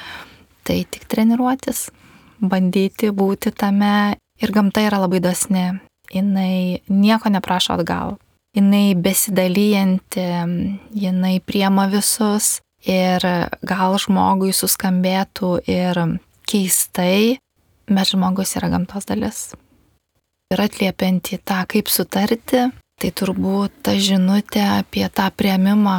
tai 0.64 0.78
tik 0.90 1.04
treniruotis, 1.11 1.88
bandyti 2.40 3.12
būti 3.14 3.52
tame 3.52 4.16
ir 4.38 4.54
gamta 4.54 4.87
yra 4.87 5.02
labai 5.04 5.20
dosni, 5.23 5.68
jinai 6.14 6.80
nieko 6.88 7.30
neprašo 7.35 7.76
atgal 7.76 8.16
jinai 8.57 8.95
besidalyjanti, 8.95 10.25
jinai 10.95 11.37
priema 11.40 11.88
visus 11.90 12.59
ir 12.87 13.25
gal 13.67 13.97
žmogui 14.00 14.52
suskambėtų 14.55 15.52
ir 15.69 16.02
keistai, 16.49 17.38
bet 17.88 18.12
žmogus 18.12 18.57
yra 18.59 18.71
gamtos 18.73 19.09
dalis. 19.09 19.40
Ir 20.49 20.62
atliepianti 20.64 21.40
tą, 21.45 21.64
kaip 21.69 21.90
sutarti, 21.93 22.69
tai 22.99 23.11
turbūt 23.12 23.83
ta 23.85 23.93
žinutė 24.00 24.62
apie 24.78 25.05
tą 25.12 25.28
prieimimą, 25.37 25.99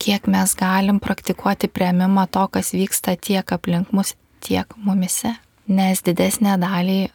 kiek 0.00 0.30
mes 0.30 0.54
galim 0.56 1.02
praktikuoti 1.02 1.68
prieimimą 1.68 2.24
to, 2.32 2.46
kas 2.48 2.72
vyksta 2.72 3.18
tiek 3.20 3.52
aplink 3.52 3.92
mus, 3.92 4.14
tiek 4.40 4.72
mumise. 4.80 5.36
Nes 5.68 6.00
didesnę 6.00 6.56
dalį 6.56 7.10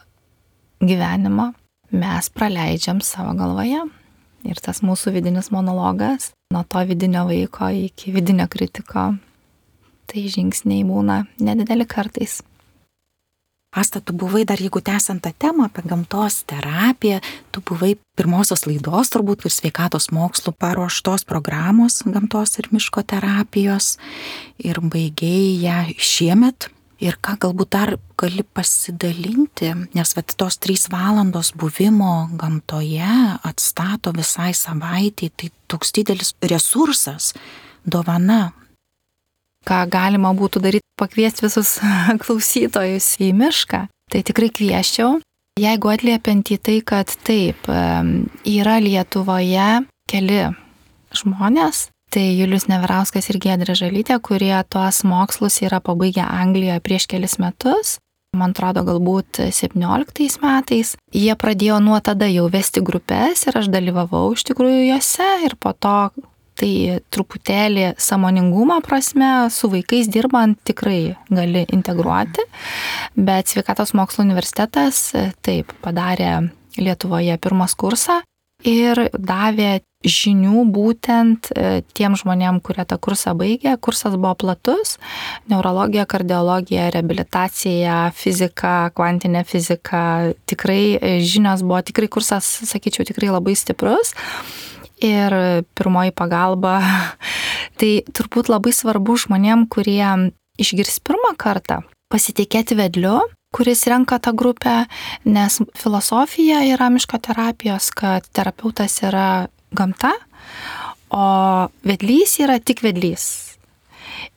gyvenimo 0.84 1.50
mes 1.89 2.29
praleidžiam 2.29 3.01
savo 3.01 3.34
galvoje. 3.39 3.82
Ir 4.43 4.59
tas 4.59 4.81
mūsų 4.83 5.13
vidinis 5.15 5.51
monologas, 5.55 6.31
nuo 6.51 6.63
to 6.67 6.81
vidinio 6.88 7.23
vaiko 7.29 7.69
iki 7.71 8.12
vidinio 8.12 8.50
kritiko, 8.51 9.13
tai 10.12 10.25
žingsniai 10.31 10.83
būna 10.88 11.23
nedideli 11.39 11.88
kartais. 11.88 12.41
Asta, 13.73 13.97
tu 14.00 14.13
buvai 14.13 14.43
dar, 14.45 14.62
jeigu 14.62 14.83
tęsiant 14.85 15.23
tą 15.23 15.31
temą 15.33 15.65
apie 15.65 15.81
gamtos 15.89 16.43
terapiją, 16.45 17.17
tu 17.50 17.63
buvai 17.65 17.95
pirmosios 18.13 18.67
laidos 18.69 19.09
turbūt 19.09 19.47
ir 19.47 19.53
sveikatos 19.55 20.12
mokslų 20.13 20.53
paruoštos 20.62 21.25
programos 21.25 22.03
gamtos 22.05 22.59
ir 22.62 22.69
miško 22.69 23.01
terapijos 23.01 23.95
ir 24.62 24.77
baigėjai 24.77 25.57
ją 25.63 25.79
šiemet 25.97 26.69
Ir 27.03 27.17
ką 27.19 27.36
galbūt 27.43 27.72
dar 27.75 27.89
gali 28.19 28.45
pasidalinti, 28.55 29.74
nes 29.91 30.13
vat, 30.15 30.36
tos 30.39 30.55
trys 30.63 30.86
valandos 30.91 31.51
buvimo 31.60 32.29
gamtoje 32.39 33.10
atstato 33.43 34.13
visai 34.15 34.53
savaitį, 34.55 35.29
tai 35.36 35.50
toks 35.67 35.91
didelis 35.98 36.31
resursas, 36.48 37.33
dovana. 37.83 38.53
Ką 39.67 39.81
galima 39.91 40.31
būtų 40.36 40.63
daryti, 40.63 40.88
pakviesti 41.00 41.43
visus 41.48 41.75
klausytojus 42.24 43.13
į 43.19 43.33
mišką, 43.36 43.86
tai 44.12 44.24
tikrai 44.24 44.51
kvieščiau. 44.55 45.19
Jeigu 45.60 45.91
atliepiant 45.91 46.50
į 46.50 46.57
tai, 46.65 46.79
kad 46.81 47.12
taip, 47.27 47.67
yra 47.69 48.79
Lietuvoje 48.81 49.83
keli 50.10 50.39
žmonės, 51.13 51.89
Tai 52.13 52.38
Julius 52.38 52.67
Neverauskas 52.70 53.25
ir 53.32 53.39
Gedrė 53.41 53.74
Žalytė, 53.74 54.20
kurie 54.22 54.53
tuos 54.70 55.00
mokslus 55.01 55.55
yra 55.65 55.79
pabaigę 55.82 56.22
Anglijoje 56.22 56.82
prieš 56.86 57.08
kelis 57.10 57.39
metus, 57.41 57.96
man 58.38 58.51
atrodo, 58.53 58.84
galbūt 58.86 59.39
17 59.50 60.38
metais. 60.43 60.91
Jie 61.10 61.34
pradėjo 61.41 61.79
nuo 61.82 61.98
tada 62.05 62.27
jau 62.29 62.46
vesti 62.53 62.84
grupės 62.86 63.48
ir 63.50 63.58
aš 63.58 63.72
dalyvavau 63.74 64.27
iš 64.36 64.46
tikrųjų 64.46 64.84
juose 64.91 65.29
ir 65.48 65.55
po 65.58 65.74
to 65.74 65.96
tai 66.62 67.00
truputėlį 67.10 67.96
samoningumo 67.98 68.77
prasme 68.86 69.50
su 69.50 69.72
vaikais 69.74 70.05
dirbant 70.13 70.60
tikrai 70.70 71.15
gali 71.34 71.65
integruoti, 71.74 72.46
bet 73.17 73.50
Sveikatos 73.50 73.96
mokslo 73.98 74.22
universitetas 74.27 75.08
taip 75.41 75.74
padarė 75.82 76.51
Lietuvoje 76.77 77.41
pirmas 77.41 77.74
kursą 77.74 78.20
ir 78.67 79.08
davė 79.13 79.82
žinių 80.03 80.65
būtent 80.74 81.50
e, 81.55 81.82
tiem 81.96 82.17
žmonėm, 82.20 82.60
kurie 82.63 82.84
tą 82.88 82.98
kursą 83.00 83.34
baigė. 83.39 83.77
Kursas 83.79 84.17
buvo 84.17 84.34
platus- 84.36 84.98
neurologija, 85.51 86.05
kardiologija, 86.05 86.89
reabilitacija, 86.91 88.12
fizika, 88.12 88.91
kvantinė 88.96 89.46
fizika. 89.48 90.34
Tikrai 90.46 90.98
e, 91.00 91.20
žinios 91.24 91.63
buvo, 91.63 91.82
tikrai 91.82 92.10
kursas, 92.12 92.43
sakyčiau, 92.67 93.08
tikrai 93.08 93.32
labai 93.32 93.55
stiprus. 93.55 94.13
Ir 95.03 95.63
pirmoji 95.75 96.12
pagalba. 96.15 96.79
Tai 97.79 97.93
turbūt 98.12 98.51
labai 98.51 98.72
svarbu 98.75 99.15
žmonėm, 99.15 99.67
kurie 99.72 100.32
išgirs 100.60 101.00
pirmą 101.00 101.34
kartą, 101.39 101.82
pasitikėti 102.12 102.75
vedliu, 102.77 103.24
kuris 103.53 103.86
renka 103.88 104.19
tą 104.19 104.33
grupę, 104.36 104.86
nes 105.25 105.62
filosofija 105.77 106.63
yra 106.74 106.89
miško 106.89 107.19
terapijos, 107.22 107.91
kad 107.93 108.27
terapeutas 108.33 109.00
yra 109.05 109.48
gamta, 109.72 110.13
o 111.13 111.25
vedlys 111.86 112.39
yra 112.41 112.60
tik 112.60 112.81
vedlys. 112.86 113.53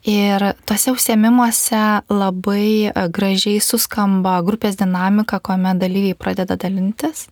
Ir 0.06 0.42
tose 0.66 0.92
užsiemimuose 0.94 1.82
labai 2.12 2.86
e, 2.86 2.92
gražiai 3.10 3.58
suskamba 3.62 4.36
grupės 4.46 4.78
dinamika, 4.78 5.40
kuomet 5.42 5.80
dalyviai 5.82 6.14
pradeda 6.18 6.54
dalintis. 6.62 7.26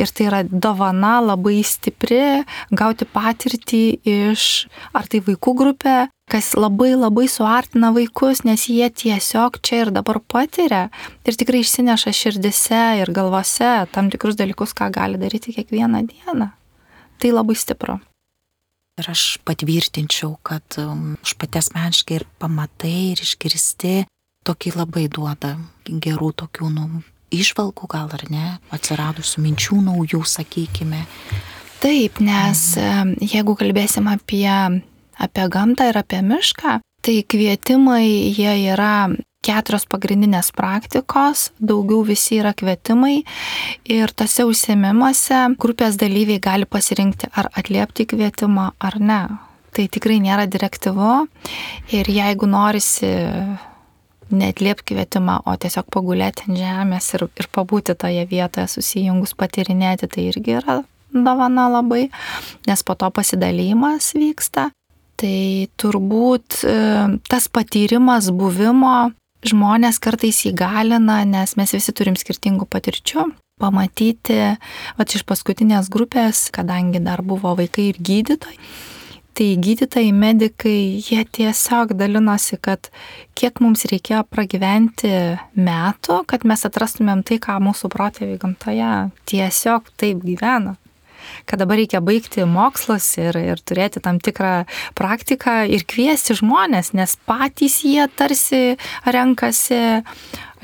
Ir 0.00 0.08
tai 0.12 0.28
yra 0.30 0.40
dovana 0.48 1.18
labai 1.24 1.60
stipri 1.64 2.44
gauti 2.72 3.08
patirtį 3.08 3.82
iš 4.08 4.66
ar 4.96 5.08
tai 5.12 5.20
vaikų 5.28 5.54
grupė, 5.60 5.96
kas 6.30 6.54
labai 6.58 6.94
labai 6.98 7.28
suartina 7.30 7.92
vaikus, 7.94 8.42
nes 8.46 8.66
jie 8.68 8.88
tiesiog 8.90 9.60
čia 9.62 9.84
ir 9.84 9.92
dabar 9.94 10.18
patiria 10.20 10.88
ir 11.24 11.38
tikrai 11.38 11.62
išsineša 11.62 12.12
širdise 12.20 12.82
ir 13.02 13.12
galvose 13.14 13.86
tam 13.94 14.10
tikrus 14.10 14.38
dalykus, 14.38 14.74
ką 14.74 14.90
gali 14.94 15.20
daryti 15.22 15.54
kiekvieną 15.54 16.02
dieną. 16.10 16.50
Tai 17.22 17.30
labai 17.32 17.56
stipru. 17.56 18.00
Ir 18.96 19.10
aš 19.12 19.36
patvirtinčiau, 19.44 20.38
kad 20.42 20.78
um, 20.80 21.16
aš 21.22 21.34
pati 21.36 21.60
asmeniškai 21.60 22.16
ir 22.16 22.24
pamatai, 22.40 23.12
ir 23.12 23.20
išgirsti, 23.20 24.06
tokį 24.48 24.72
labai 24.78 25.04
duoda 25.12 25.52
gerų 25.84 26.32
tokių, 26.42 26.70
nu, 26.72 27.02
išvalgų 27.34 27.90
gal 27.92 28.08
ar 28.16 28.24
ne, 28.32 28.46
atsiradusių 28.72 29.44
minčių 29.44 29.82
naujų, 29.90 30.22
sakykime. 30.24 31.02
Taip, 31.82 32.22
nes 32.24 32.62
mm. 32.80 33.18
jeigu 33.20 33.56
kalbėsim 33.60 34.08
apie, 34.08 34.48
apie 35.18 35.48
gamtą 35.52 35.88
ir 35.90 35.98
apie 35.98 36.20
mišką, 36.22 36.80
tai 37.04 37.22
kvietimai 37.22 38.06
jie 38.34 38.52
yra 38.72 39.08
keturios 39.46 39.86
pagrindinės 39.86 40.50
praktikos, 40.56 41.50
daugiau 41.62 42.02
visi 42.06 42.40
yra 42.40 42.52
kvietimai 42.56 43.20
ir 43.94 44.12
tose 44.18 44.46
užsiemimuose 44.48 45.42
grupės 45.62 45.98
dalyviai 46.00 46.42
gali 46.42 46.66
pasirinkti 46.66 47.30
ar 47.36 47.50
atliepti 47.54 48.08
kvietimą 48.10 48.72
ar 48.82 48.98
ne. 48.98 49.20
Tai 49.76 49.84
tikrai 49.92 50.18
nėra 50.24 50.46
direktyvu 50.48 51.12
ir 51.94 52.10
jeigu 52.10 52.48
norisi 52.48 53.12
netliepti 54.30 54.94
kvietimą, 54.94 55.42
o 55.46 55.54
tiesiog 55.60 55.86
pagulėti 55.92 56.48
ant 56.48 56.58
žemės 56.58 57.12
ir, 57.14 57.26
ir 57.38 57.48
pabūti 57.54 57.94
toje 57.94 58.24
vietoje 58.26 58.66
susijungus 58.72 59.36
patirinėti, 59.38 60.08
tai 60.10 60.26
irgi 60.32 60.56
yra 60.58 60.80
dovana 61.12 61.68
labai, 61.70 62.08
nes 62.66 62.82
po 62.82 62.96
to 62.98 63.10
pasidalymas 63.14 64.10
vyksta. 64.16 64.70
Tai 65.16 65.68
turbūt 65.80 66.58
e, 66.68 66.74
tas 67.30 67.46
patyrimas 67.48 68.28
buvimo 68.36 69.12
žmonės 69.46 70.00
kartais 70.02 70.42
įgalina, 70.48 71.22
nes 71.28 71.54
mes 71.56 71.72
visi 71.72 71.94
turim 71.96 72.18
skirtingų 72.18 72.68
patirčių. 72.68 73.30
Pamatyti, 73.56 74.36
va 74.98 75.06
iš 75.08 75.22
paskutinės 75.24 75.88
grupės, 75.88 76.50
kadangi 76.52 77.00
dar 77.00 77.22
buvo 77.24 77.54
vaikai 77.56 77.86
ir 77.94 78.00
gydytojai, 78.04 78.58
tai 79.36 79.46
gydytojai, 79.64 80.12
medikai, 80.12 81.00
jie 81.00 81.22
tiesiog 81.24 81.94
dalinosi, 81.96 82.58
kad 82.60 82.90
kiek 83.32 83.62
mums 83.64 83.86
reikėjo 83.88 84.26
pragyventi 84.28 85.12
metų, 85.56 86.22
kad 86.28 86.44
mes 86.44 86.68
atrastumėm 86.68 87.24
tai, 87.24 87.40
ką 87.40 87.56
mūsų 87.64 87.92
protėviai 87.96 88.42
gamtoje 88.44 88.92
tiesiog 89.32 89.88
taip 89.96 90.20
gyvena 90.24 90.76
kad 91.46 91.62
dabar 91.62 91.80
reikia 91.80 92.02
baigti 92.04 92.46
mokslus 92.48 93.08
ir, 93.20 93.38
ir 93.38 93.62
turėti 93.62 94.02
tam 94.04 94.20
tikrą 94.22 94.66
praktiką 94.98 95.62
ir 95.70 95.86
kviesti 95.88 96.36
žmonės, 96.38 96.92
nes 96.96 97.16
patys 97.28 97.82
jie 97.86 98.06
tarsi 98.16 98.76
renkasi 99.06 99.80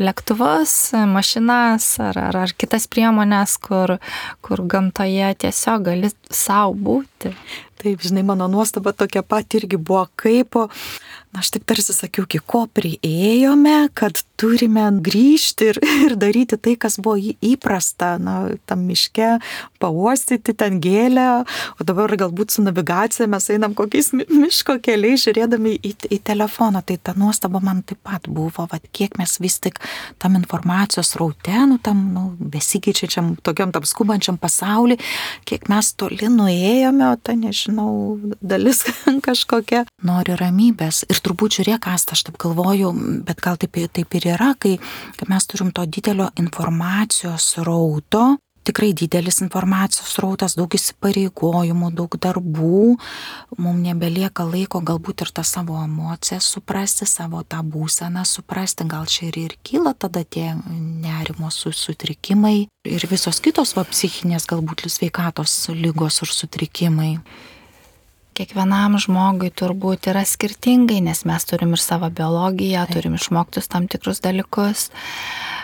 lėktuvus, 0.03 0.94
mašinas 1.09 1.88
ar, 2.03 2.18
ar, 2.18 2.38
ar 2.46 2.55
kitas 2.59 2.88
priemonės, 2.90 3.59
kur, 3.62 3.98
kur 4.44 4.64
gamtoje 4.64 5.35
tiesiog 5.44 5.88
gali 5.90 6.12
savo 6.33 6.75
būti. 6.75 7.35
Taip, 7.82 8.02
žinai, 8.06 8.22
mano 8.22 8.46
nuostaba 8.46 8.92
tokia 8.94 9.24
pat 9.26 9.58
irgi 9.58 9.80
buvo, 9.80 10.04
kaip 10.14 10.54
Na, 11.32 11.40
aš 11.40 11.48
taip 11.54 11.62
tarsi 11.64 11.94
sakiau, 11.96 12.26
iki 12.28 12.42
ko 12.44 12.66
prieėjome, 12.76 13.86
kad 13.96 14.18
turime 14.36 14.82
grįžti 15.00 15.70
ir, 15.70 15.78
ir 16.04 16.14
daryti 16.20 16.58
tai, 16.60 16.74
kas 16.76 16.98
buvo 17.00 17.16
įprasta, 17.16 18.18
na, 18.20 18.34
tam 18.68 18.82
miške, 18.84 19.38
pauostyti 19.80 20.52
ten 20.60 20.76
gėlę, 20.84 21.24
o 21.80 21.86
dabar 21.88 22.12
galbūt 22.20 22.52
su 22.52 22.64
navigacija 22.66 23.24
mes 23.32 23.48
einam 23.54 23.72
kokiais 23.78 24.10
miško 24.12 24.76
keliais, 24.84 25.24
žiūrėdami 25.24 25.72
į, 25.80 25.94
į 26.12 26.18
telefoną. 26.20 26.82
Tai 26.84 26.98
ta 27.00 27.16
nuostaba 27.16 27.62
man 27.64 27.80
taip 27.80 28.02
pat 28.04 28.28
buvo, 28.28 28.68
vad 28.68 28.84
kiek 28.92 29.16
mes 29.16 29.38
vis 29.40 29.56
tik 29.64 29.80
tam 30.20 30.36
informacijos 30.36 31.14
raute, 31.16 31.56
nu, 31.70 31.80
tam 31.80 32.04
nu, 32.12 32.26
besikeičiančiam, 32.36 33.38
tokiam 33.40 33.72
tam 33.72 33.88
skubančiam 33.88 34.36
pasaulį, 34.36 35.00
kiek 35.48 35.64
mes 35.72 35.94
toli 35.96 36.28
nuėjome, 36.28 37.08
o 37.08 37.16
ta, 37.16 37.38
nežinau, 37.40 37.71
dalis 38.40 38.85
kažkokia 39.26 39.85
nori 40.06 40.37
ramybės. 40.38 41.04
Ir 41.11 41.22
turbūt 41.24 41.58
žiūrėk, 41.58 41.88
Asta, 41.92 42.16
aš 42.16 42.26
taip 42.28 42.38
galvoju, 42.42 42.92
bet 43.26 43.42
gal 43.44 43.58
taip, 43.61 43.76
taip 43.92 44.18
ir 44.18 44.30
yra, 44.35 44.52
kai, 44.58 44.78
kai 45.18 45.28
mes 45.32 45.50
turim 45.50 45.72
to 45.74 45.85
didelio 45.88 46.30
informacijos 46.40 47.54
rauto, 47.66 48.37
tikrai 48.64 48.92
didelis 48.94 49.40
informacijos 49.42 50.14
rautas, 50.22 50.54
daug 50.58 50.72
įsipareigojimų, 50.76 51.90
daug 51.98 52.14
darbų, 52.22 52.82
mums 53.58 53.82
nebelieka 53.87 54.46
laiko 54.46 54.82
galbūt 54.85 55.24
ir 55.26 55.32
tą 55.35 55.44
savo 55.46 55.80
emociją 55.82 56.40
suprasti, 56.42 57.08
savo 57.08 57.42
tą 57.42 57.62
būseną 57.66 58.24
suprasti, 58.28 58.87
gal 58.88 59.08
čia 59.11 59.28
ir, 59.30 59.40
ir 59.46 59.56
kyla 59.66 59.94
tada 59.98 60.24
tie 60.24 60.52
nerimo 60.56 61.50
sutrikimai 61.50 62.68
ir 62.88 63.08
visos 63.11 63.42
kitos 63.42 63.74
va 63.78 63.85
psichinės 63.88 64.46
galbūt 64.50 64.87
sveikatos 64.90 65.70
lygos 65.74 66.22
ir 66.22 66.30
sutrikimai 66.30 67.16
kiekvienam 68.36 68.96
žmogui 69.00 69.50
turbūt 69.54 70.08
yra 70.12 70.24
skirtingai, 70.28 71.00
nes 71.04 71.24
mes 71.28 71.46
turim 71.48 71.74
ir 71.76 71.82
savo 71.82 72.08
biologiją, 72.12 72.86
turim 72.92 73.16
išmoktus 73.18 73.70
tam 73.72 73.88
tikrus 73.92 74.22
dalykus. 74.24 74.88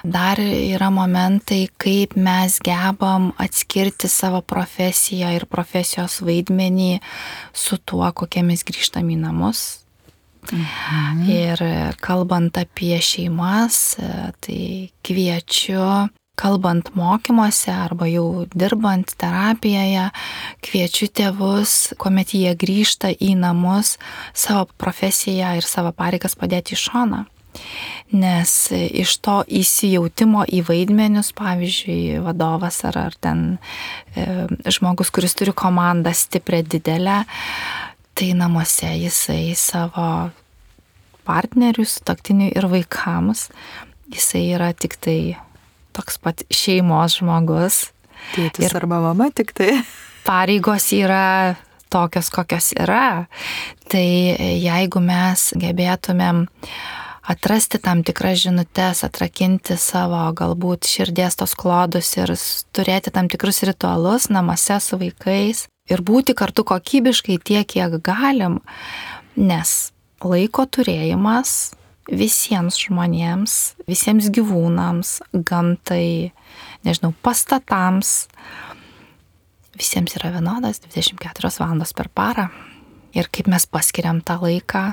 Dar 0.05 0.39
yra 0.39 0.93
momentai, 0.95 1.67
kaip 1.81 2.15
mes 2.17 2.61
gebam 2.65 3.33
atskirti 3.41 4.11
savo 4.11 4.43
profesiją 4.47 5.33
ir 5.35 5.49
profesijos 5.51 6.21
vaidmenį 6.23 7.01
su 7.57 7.81
tuo, 7.83 8.07
kokie 8.15 8.45
mes 8.47 8.63
grįžtam 8.67 9.11
į 9.11 9.19
namus. 9.25 9.67
Mhm. 10.53 11.25
Ir 11.29 11.65
kalbant 12.01 12.57
apie 12.57 12.97
šeimas, 13.05 13.99
tai 14.41 14.93
kviečiu 15.05 16.09
kalbant 16.39 16.93
mokymuose 16.97 17.73
arba 17.75 18.07
jau 18.11 18.47
dirbant 18.55 19.11
terapijoje, 19.19 20.09
kviečiu 20.65 21.09
tėvus, 21.11 21.95
kuomet 21.99 22.35
jie 22.37 22.55
grįžta 22.59 23.11
į 23.13 23.35
namus, 23.41 23.97
savo 24.37 24.69
profesiją 24.79 25.57
ir 25.59 25.67
savo 25.67 25.93
pareigas 25.97 26.39
padėti 26.39 26.77
į 26.77 26.83
šoną. 26.85 27.25
Nes 28.15 28.53
iš 28.73 29.17
to 29.25 29.41
įsijautimo 29.61 30.45
į 30.47 30.63
vaidmenius, 30.69 31.33
pavyzdžiui, 31.37 32.21
vadovas 32.23 32.79
ar, 32.87 33.01
ar 33.09 33.17
ten 33.19 33.43
e, 34.15 34.47
žmogus, 34.71 35.11
kuris 35.11 35.35
turi 35.37 35.53
komandą 35.57 36.13
stiprią, 36.15 36.63
didelę, 36.77 37.19
tai 38.15 38.31
namuose 38.39 38.93
jisai 39.01 39.57
savo 39.59 40.31
partneriui, 41.29 41.89
sutoktiniui 41.89 42.55
ir 42.57 42.71
vaikams, 42.71 43.49
jisai 44.15 44.47
yra 44.55 44.71
tik 44.73 44.97
tai 45.03 45.19
toks 45.99 46.21
pat 46.23 46.45
šeimos 46.55 47.19
žmogus. 47.19 47.89
Tėtis 48.35 48.69
ir 48.69 48.77
arba 48.79 49.01
mama 49.03 49.31
tik 49.35 49.55
tai. 49.57 49.81
Pareigos 50.29 50.91
yra 50.95 51.57
tokios, 51.91 52.31
kokios 52.31 52.73
yra. 52.77 53.27
Tai 53.89 54.07
jeigu 54.61 55.03
mes 55.03 55.51
gebėtumėm 55.59 56.47
atrasti 57.29 57.81
tam 57.83 58.03
tikras 58.07 58.43
žinutės, 58.45 59.03
atrakinti 59.05 59.77
savo 59.81 60.21
galbūt 60.37 60.89
širdies 60.89 61.37
tos 61.41 61.55
klodus 61.59 62.15
ir 62.17 62.33
turėti 62.77 63.13
tam 63.13 63.29
tikrus 63.29 63.63
ritualus 63.69 64.31
namuose 64.33 64.79
su 64.85 65.01
vaikais 65.01 65.67
ir 65.89 66.05
būti 66.05 66.37
kartu 66.37 66.65
kokybiškai 66.69 67.39
tiek, 67.45 67.69
kiek 67.69 67.99
galim, 68.05 68.61
nes 69.37 69.93
laiko 70.25 70.65
turėjimas 70.67 71.73
visiems 72.09 72.79
žmonėms, 72.81 73.55
visiems 73.89 74.31
gyvūnams, 74.33 75.19
gamtai, 75.33 76.33
nežinau, 76.87 77.13
pastatams, 77.25 78.27
visiems 79.79 80.17
yra 80.19 80.33
vienodas 80.35 80.81
24 80.85 81.53
valandos 81.61 81.95
per 81.97 82.09
parą. 82.09 82.49
Ir 83.17 83.31
kaip 83.33 83.49
mes 83.49 83.65
paskiriam 83.69 84.21
tą 84.25 84.39
laiką, 84.43 84.85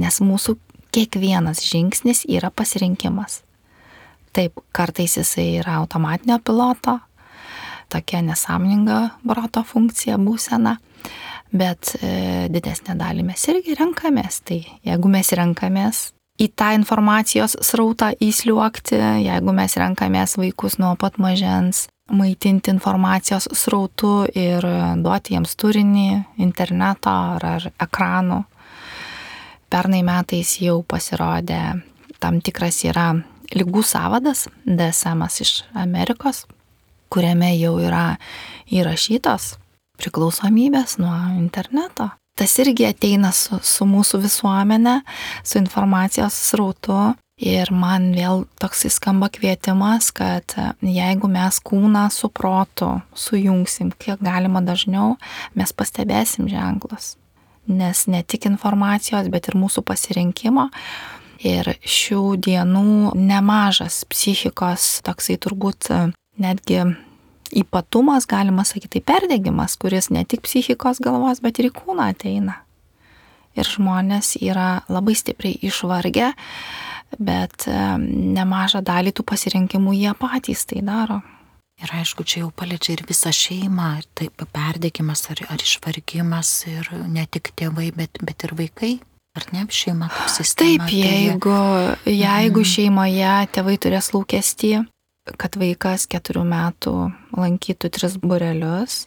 nes 0.00 0.20
mūsų 0.20 0.56
kiekvienas 0.94 1.62
žingsnis 1.64 2.24
yra 2.30 2.50
pasirinkimas. 2.54 3.42
Taip, 4.34 4.58
kartais 4.74 5.16
jisai 5.18 5.60
yra 5.60 5.78
automatinio 5.80 6.40
piloto, 6.42 6.98
tokia 7.92 8.22
nesąmoninga 8.26 8.98
broto 9.22 9.62
funkcija 9.66 10.18
būsena, 10.18 10.76
bet 11.54 11.94
e, 12.00 12.48
didesnę 12.50 12.96
dalį 12.98 13.28
mes 13.30 13.46
irgi 13.52 13.76
renkamės. 13.78 14.40
Tai 14.42 14.58
jeigu 14.86 15.12
mes 15.12 15.30
renkamės 15.38 16.08
į 16.40 16.48
tą 16.58 16.72
informacijos 16.74 17.56
srautą 17.62 18.10
įsliuokti, 18.22 18.98
jeigu 19.24 19.54
mes 19.54 19.76
renkamės 19.78 20.36
vaikus 20.40 20.78
nuo 20.82 20.94
pat 20.98 21.18
mažens, 21.22 21.86
maitinti 22.10 22.72
informacijos 22.74 23.48
srautu 23.56 24.24
ir 24.34 24.64
duoti 25.00 25.36
jiems 25.36 25.54
turinį 25.56 26.08
interneto 26.42 27.12
ar, 27.12 27.46
ar 27.56 27.68
ekranų. 27.86 28.42
Pernai 29.70 30.02
metais 30.06 30.56
jau 30.62 30.82
pasirodė 30.86 31.60
tam 32.22 32.40
tikras 32.44 32.82
yra 32.86 33.12
lygų 33.54 33.82
savadas, 33.86 34.46
DSM 34.66 35.24
iš 35.44 35.54
Amerikos, 35.74 36.44
kuriame 37.12 37.54
jau 37.56 37.78
yra 37.82 38.16
įrašytos 38.70 39.54
priklausomybės 40.00 40.98
nuo 40.98 41.14
interneto. 41.38 42.10
Tas 42.34 42.56
irgi 42.58 42.88
ateina 42.88 43.30
su, 43.32 43.60
su 43.62 43.86
mūsų 43.86 44.18
visuomenė, 44.24 45.00
su 45.46 45.60
informacijos 45.60 46.34
srautu 46.50 47.14
Ir 47.34 47.72
man 47.74 48.12
vėl 48.14 48.44
toks 48.62 48.84
įskamba 48.86 49.26
kvietimas, 49.34 50.12
kad 50.14 50.54
jeigu 50.78 51.26
mes 51.26 51.58
kūną 51.66 52.06
su 52.14 52.30
protu 52.30 52.92
sujungsim 53.10 53.90
kiek 53.98 54.22
galima 54.22 54.62
dažniau, 54.62 55.16
mes 55.58 55.72
pastebėsim 55.74 56.46
ženklus. 56.46 57.16
Nes 57.66 58.04
ne 58.06 58.22
tik 58.22 58.46
informacijos, 58.46 59.26
bet 59.34 59.48
ir 59.50 59.58
mūsų 59.58 59.82
pasirinkimo. 59.82 60.68
Ir 61.42 61.74
šių 61.82 62.36
dienų 62.38 63.16
nemažas 63.18 64.04
psichikos 64.06 65.02
toksai 65.04 65.34
turbūt 65.34 65.90
netgi 66.38 66.84
ypatumas, 67.56 68.26
galima 68.30 68.64
sakyti, 68.66 68.98
tai 68.98 69.06
perdegimas, 69.14 69.78
kuris 69.80 70.10
ne 70.10 70.24
tik 70.28 70.44
psichikos 70.46 71.00
galvos, 71.04 71.42
bet 71.44 71.60
ir 71.60 71.70
į 71.70 71.76
kūną 71.78 72.10
ateina. 72.14 72.60
Ir 73.54 73.68
žmonės 73.70 74.34
yra 74.42 74.82
labai 74.90 75.14
stipriai 75.14 75.60
išvargę 75.62 76.32
bet 77.18 77.66
nemažą 77.68 78.82
dalį 78.84 79.14
tų 79.14 79.24
pasirinkimų 79.28 79.94
jie 79.96 80.12
patys 80.18 80.66
tai 80.68 80.82
daro. 80.84 81.20
Ir 81.82 81.90
aišku, 81.90 82.22
čia 82.22 82.44
jau 82.44 82.52
paliečia 82.54 82.94
ir 82.94 83.02
visą 83.08 83.32
šeimą, 83.34 84.04
taip 84.14 84.44
perdėkimas 84.54 85.24
ar, 85.32 85.42
ar 85.50 85.62
išvargimas 85.62 86.52
ir 86.70 86.86
ne 87.10 87.26
tik 87.26 87.50
tėvai, 87.58 87.90
bet, 87.96 88.20
bet 88.22 88.46
ir 88.46 88.54
vaikai. 88.54 88.92
Ar 89.34 89.48
ne 89.50 89.64
šeima 89.66 90.06
kaip 90.06 90.30
sistema? 90.30 90.86
Taip, 90.86 90.92
jeigu, 90.94 91.56
jeigu 92.06 92.60
mhm. 92.62 92.68
šeimoje 92.70 93.32
tėvai 93.56 93.74
turės 93.82 94.12
lūkestį, 94.14 94.84
kad 95.24 95.56
vaikas 95.56 96.04
keturių 96.10 96.42
metų 96.44 96.94
lankytų 97.40 97.88
tris 97.96 98.16
burelius, 98.20 99.04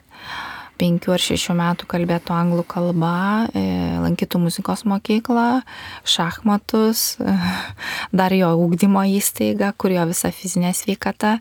penkių 0.82 1.14
ar 1.14 1.22
šešių 1.22 1.56
metų 1.58 1.88
kalbėtų 1.90 2.34
anglų 2.34 2.64
kalba, 2.70 3.46
e, 3.54 3.64
lankytų 4.02 4.42
muzikos 4.42 4.84
mokyklą, 4.90 5.62
šachmatus, 6.06 7.18
dar 8.20 8.34
jo 8.34 8.54
ūkdymo 8.66 9.06
įstaiga, 9.18 9.74
kur 9.78 9.94
jo 9.94 10.08
visa 10.10 10.34
fizinė 10.34 10.74
sveikata. 10.78 11.38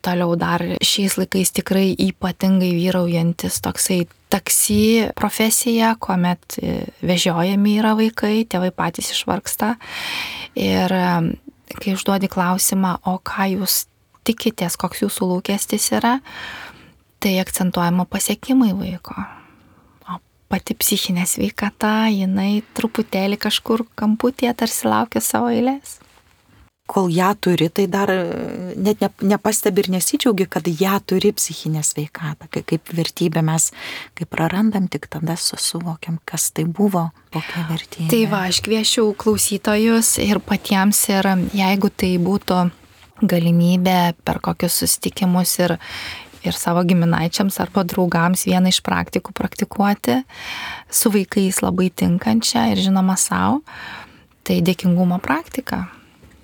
Toliau 0.00 0.32
dar 0.40 0.64
šiais 0.80 1.18
laikais 1.20 1.52
tikrai 1.52 1.90
ypatingai 1.92 2.72
vyraujantis 2.72 3.60
toksai 3.62 4.06
taksi 4.32 5.10
profesija, 5.18 5.92
kuomet 6.00 6.58
e, 6.58 6.80
vežiojami 7.06 7.76
yra 7.82 7.94
vaikai, 7.98 8.40
tėvai 8.50 8.72
patys 8.74 9.12
išvarksta. 9.14 9.76
Ir 10.58 10.96
kai 11.78 11.94
užduodi 11.94 12.30
klausimą, 12.30 12.96
o 13.06 13.18
ką 13.22 13.46
jūs 13.54 13.84
tikitės, 14.26 14.76
koks 14.80 15.04
jūsų 15.04 15.28
lūkestis 15.34 15.90
yra, 15.96 16.18
tai 17.20 17.36
akcentuojama 17.42 18.06
pasiekimai 18.10 18.72
vaiko. 18.76 19.16
O 20.10 20.18
pati 20.52 20.76
psichinė 20.78 21.26
sveikata, 21.28 22.10
jinai 22.12 22.62
truputėlį 22.76 23.40
kažkur 23.40 23.86
kamputėje 23.98 24.54
tarsi 24.64 24.88
laukia 24.88 25.22
savo 25.24 25.52
eilės. 25.52 25.98
Kol 26.90 27.06
ją 27.14 27.28
turi, 27.38 27.68
tai 27.70 27.86
dar 27.86 28.10
e, 28.10 28.22
net 28.74 29.02
ne, 29.04 29.10
nepastebi 29.30 29.84
ir 29.84 29.90
nesidžiaugi, 29.94 30.48
kad 30.50 30.66
ją 30.66 30.96
turi 31.06 31.30
psichinę 31.36 31.84
sveikatą, 31.86 32.48
kaip 32.50 32.90
vertybę 32.96 33.44
mes, 33.46 33.68
kai 34.18 34.26
prarandam, 34.26 34.88
tik 34.90 35.06
tada 35.12 35.36
suvokiam, 35.38 36.18
kas 36.26 36.48
tai 36.56 36.66
buvo, 36.66 37.08
kokia 37.30 37.62
vertybė. 37.70 38.10
Tai 38.10 38.24
va, 38.32 38.42
aš 38.50 38.58
kviečiau 38.66 39.14
klausytojus 39.14 40.16
ir 40.24 40.42
patiems, 40.42 41.04
ir 41.14 41.30
jeigu 41.54 41.92
tai 41.94 42.16
būtų 42.22 42.64
galimybė 43.22 44.16
per 44.24 44.40
kokius 44.42 44.80
susitikimus 44.82 45.54
ir, 45.60 45.76
ir 46.46 46.56
savo 46.56 46.82
giminaičiams 46.88 47.60
arba 47.62 47.84
draugams 47.84 48.46
vieną 48.48 48.72
iš 48.72 48.80
praktikų 48.86 49.34
praktikuoti, 49.36 50.20
su 50.90 51.12
vaikais 51.14 51.62
labai 51.64 51.90
tinkančią 51.92 52.70
ir 52.72 52.84
žinoma 52.88 53.18
savo, 53.20 53.60
tai 54.42 54.60
dėkingumo 54.64 55.20
praktika. 55.22 55.86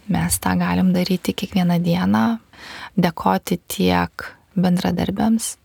Mes 0.09 0.38
tą 0.38 0.55
galim 0.59 0.92
daryti 0.95 1.35
kiekvieną 1.35 1.81
dieną, 1.83 2.25
dėkoti 2.95 3.59
tiek 3.66 4.29
bendradarbiams, 4.55 5.57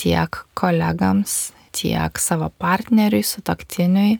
tiek 0.00 0.38
kolegams, 0.56 1.52
tiek 1.76 2.18
savo 2.18 2.48
partneriui, 2.58 3.22
sutoktiniui, 3.22 4.18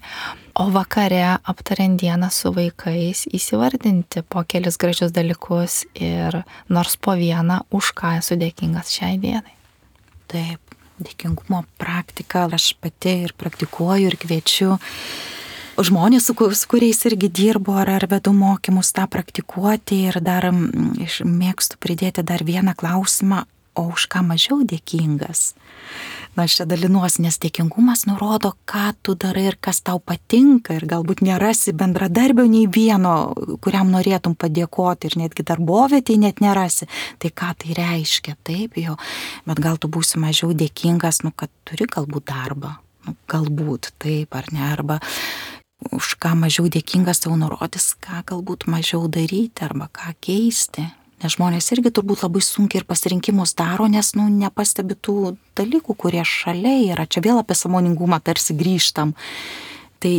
o 0.60 0.68
vakare 0.70 1.38
aptariant 1.48 1.96
dieną 2.00 2.28
su 2.30 2.52
vaikais 2.54 3.24
įsivardinti 3.32 4.22
po 4.28 4.44
kelis 4.44 4.78
gražius 4.80 5.14
dalykus 5.16 5.82
ir 5.94 6.42
nors 6.68 6.96
po 7.00 7.16
vieną, 7.16 7.62
už 7.72 7.94
ką 7.96 8.18
esu 8.20 8.38
dėkingas 8.40 8.92
šiai 8.92 9.18
dienai. 9.22 9.56
Taip, 10.30 10.76
dėkingumo 11.00 11.64
praktika 11.80 12.46
aš 12.52 12.74
pati 12.80 13.22
ir 13.24 13.34
praktikuoju 13.40 14.12
ir 14.12 14.20
kviečiu 14.20 14.76
žmonės, 15.86 16.28
su, 16.28 16.34
su 16.34 16.68
kuriais 16.70 17.00
irgi 17.08 17.30
dirbu 17.30 17.76
ar, 17.82 17.90
ar 17.98 18.06
vedu 18.10 18.32
mokymus 18.36 18.92
tą 18.96 19.06
praktikuoti 19.10 20.04
ir 20.10 20.20
dar 20.24 20.50
mėgstu 20.52 21.80
pridėti 21.80 22.24
dar 22.26 22.44
vieną 22.44 22.76
klausimą, 22.78 23.44
o 23.78 23.86
už 23.94 24.08
ką 24.10 24.22
mažiau 24.26 24.64
dėkingas. 24.66 25.54
Na, 26.36 26.44
aš 26.46 26.60
čia 26.60 26.64
dalinuosi, 26.70 27.24
nes 27.24 27.38
dėkingumas 27.42 28.04
nurodo, 28.06 28.52
ką 28.70 28.92
tu 29.02 29.16
darai 29.18 29.48
ir 29.50 29.56
kas 29.58 29.80
tau 29.82 29.98
patinka 29.98 30.76
ir 30.76 30.86
galbūt 30.90 31.24
nerasi 31.26 31.74
bendradarbio 31.74 32.44
nei 32.46 32.68
vieno, 32.70 33.32
kuriam 33.64 33.90
norėtum 33.90 34.36
padėkoti 34.38 35.10
ir 35.10 35.16
netgi 35.24 35.46
darbovietėje 35.48 36.22
net 36.22 36.42
nerasi. 36.44 36.86
Tai 37.18 37.32
ką 37.42 37.50
tai 37.62 37.74
reiškia, 37.78 38.36
taip 38.46 38.78
jo, 38.78 38.94
bet 39.48 39.62
gal 39.62 39.80
tu 39.82 39.90
būsi 39.90 40.22
mažiau 40.22 40.54
dėkingas, 40.54 41.24
nu, 41.26 41.34
kad 41.34 41.50
turi 41.66 41.90
galbūt 41.90 42.30
darbą, 42.30 42.76
nu, 43.08 43.16
galbūt 43.30 43.90
taip 43.98 44.38
ar 44.38 44.52
ne, 44.54 44.68
arba 44.70 45.00
už 45.88 46.14
ką 46.20 46.34
mažiau 46.36 46.68
dėkingas 46.68 47.24
tau 47.24 47.36
nurodys, 47.40 47.94
ką 48.04 48.22
galbūt 48.28 48.68
mažiau 48.70 49.08
daryti 49.08 49.64
arba 49.64 49.88
ką 49.92 50.12
keisti. 50.20 50.86
Nes 51.20 51.34
žmonės 51.36 51.66
irgi 51.74 51.92
turbūt 51.92 52.22
labai 52.24 52.40
sunkiai 52.40 52.80
ir 52.80 52.86
pasirinkimus 52.88 53.52
daro, 53.58 53.88
nes, 53.92 54.14
nu, 54.16 54.28
nepastebi 54.32 54.96
tų 54.96 55.34
dalykų, 55.58 55.96
kurie 56.00 56.22
šalia 56.24 56.78
yra. 56.94 57.04
Čia 57.04 57.20
vėl 57.26 57.40
apie 57.42 57.56
samoningumą 57.58 58.22
tarsi 58.24 58.56
grįžtam. 58.56 59.12
Tai 60.00 60.14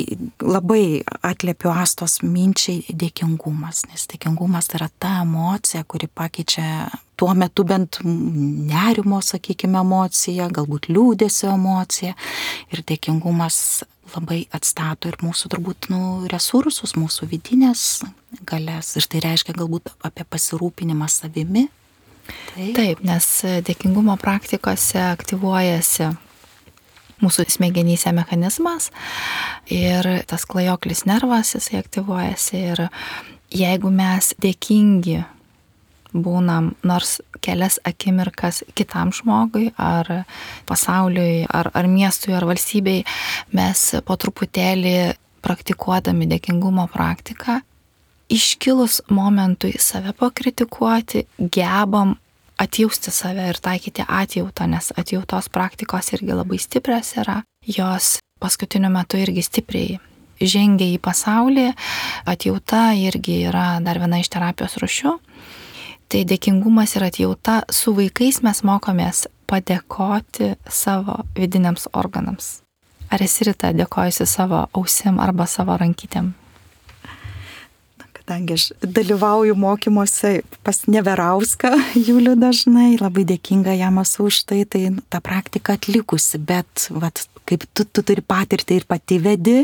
labai 0.45 1.01
atliepiu 1.25 1.71
astos 1.73 2.19
minčiai 2.21 2.93
dėkingumas, 2.93 3.87
nes 3.89 4.03
dėkingumas 4.11 4.69
yra 4.77 4.91
ta 5.01 5.23
emocija, 5.23 5.81
kuri 5.89 6.05
pakeičia 6.05 6.91
tuo 7.17 7.33
metu 7.33 7.65
bent 7.65 7.97
nerimo, 8.05 9.23
sakykime, 9.25 9.81
emociją, 9.81 10.51
galbūt 10.53 10.85
liūdėsio 10.93 11.49
emociją. 11.55 12.13
Ir 12.69 12.85
dėkingumas 12.85 13.57
labai 14.15 14.45
atstato 14.55 15.09
ir 15.11 15.19
mūsų 15.23 15.51
turbūt 15.53 15.89
nu, 15.91 16.01
resursus, 16.31 16.95
mūsų 16.99 17.29
vidinės 17.31 18.01
galės. 18.47 18.95
Ir 18.99 19.07
tai 19.11 19.21
reiškia 19.25 19.55
galbūt 19.57 19.93
apie 20.07 20.25
pasirūpinimą 20.27 21.07
savimi. 21.11 21.67
Taip, 22.51 22.75
Taip 22.77 23.01
nes 23.03 23.27
dėkingumo 23.65 24.15
praktikose 24.21 25.01
aktyvuojasi 25.09 26.11
mūsų 27.21 27.45
smegenyse 27.53 28.11
mechanizmas 28.15 28.89
ir 29.69 30.07
tas 30.29 30.45
klajoklis 30.49 31.05
nervas 31.09 31.53
jisai 31.55 31.81
aktyvuojasi 31.81 32.61
ir 32.71 32.83
jeigu 33.53 33.91
mes 33.93 34.31
dėkingi 34.41 35.19
būnam 36.13 36.71
nors 36.83 37.19
kelias 37.41 37.79
akimirkas 37.87 38.61
kitam 38.75 39.11
žmogui 39.15 39.71
ar 39.77 40.25
pasauliui, 40.69 41.45
ar, 41.49 41.71
ar 41.73 41.87
miestui, 41.87 42.35
ar 42.35 42.45
valstybei, 42.49 43.03
mes 43.55 43.83
po 44.05 44.17
truputėlį 44.19 44.95
praktikuodami 45.41 46.27
dėkingumo 46.29 46.85
praktiką, 46.91 47.61
iškilus 48.31 49.01
momentui 49.09 49.73
save 49.79 50.13
pakritikuoti, 50.17 51.25
gebam 51.39 52.15
atjausti 52.61 53.11
save 53.11 53.47
ir 53.49 53.57
taikyti 53.57 54.05
atjautą, 54.07 54.67
nes 54.69 54.91
atjautos 54.97 55.49
praktikos 55.49 56.13
irgi 56.13 56.37
labai 56.37 56.61
stiprios 56.61 57.15
yra, 57.17 57.41
jos 57.65 58.19
paskutiniu 58.41 58.91
metu 58.93 59.19
irgi 59.21 59.43
stipriai 59.45 59.99
žengia 60.41 60.89
į 60.95 60.99
pasaulį, 61.01 61.67
atjauta 62.29 62.91
irgi 62.97 63.43
yra 63.49 63.75
dar 63.83 64.01
viena 64.01 64.21
iš 64.21 64.31
terapijos 64.33 64.77
rušių. 64.81 65.17
Tai 66.11 66.25
dėkingumas 66.27 66.97
ir 66.97 67.05
atjauta 67.07 67.61
su 67.71 67.93
vaikais 67.95 68.41
mes 68.43 68.59
mokomės 68.67 69.29
padėkoti 69.47 70.49
savo 70.67 71.21
vidiniams 71.37 71.85
organams. 71.95 72.57
Ar 73.07 73.21
esi 73.23 73.45
ryta 73.47 73.69
dėkojusi 73.71 74.25
savo 74.27 74.65
ausim 74.75 75.21
arba 75.23 75.45
savo 75.47 75.77
rankytėm? 75.79 76.33
Kadangi 78.17 78.57
aš 78.57 78.65
dalyvauju 78.83 79.55
mokymuose 79.55 80.33
pas 80.67 80.81
Neverauską, 80.91 81.71
Juliu 82.07 82.35
dažnai, 82.39 82.97
labai 82.99 83.23
dėkinga 83.29 83.77
jam 83.79 84.01
esu 84.03 84.27
už 84.27 84.41
tai, 84.51 84.65
tai 84.67 84.89
tą 85.07 85.21
praktiką 85.23 85.77
atlikusi, 85.79 86.41
bet 86.43 86.89
vat, 86.91 87.23
kaip 87.47 87.63
tu, 87.71 87.87
tu 87.87 88.03
turi 88.03 88.23
patirtį 88.23 88.81
ir 88.81 88.89
pati 88.91 89.21
vedi, 89.23 89.55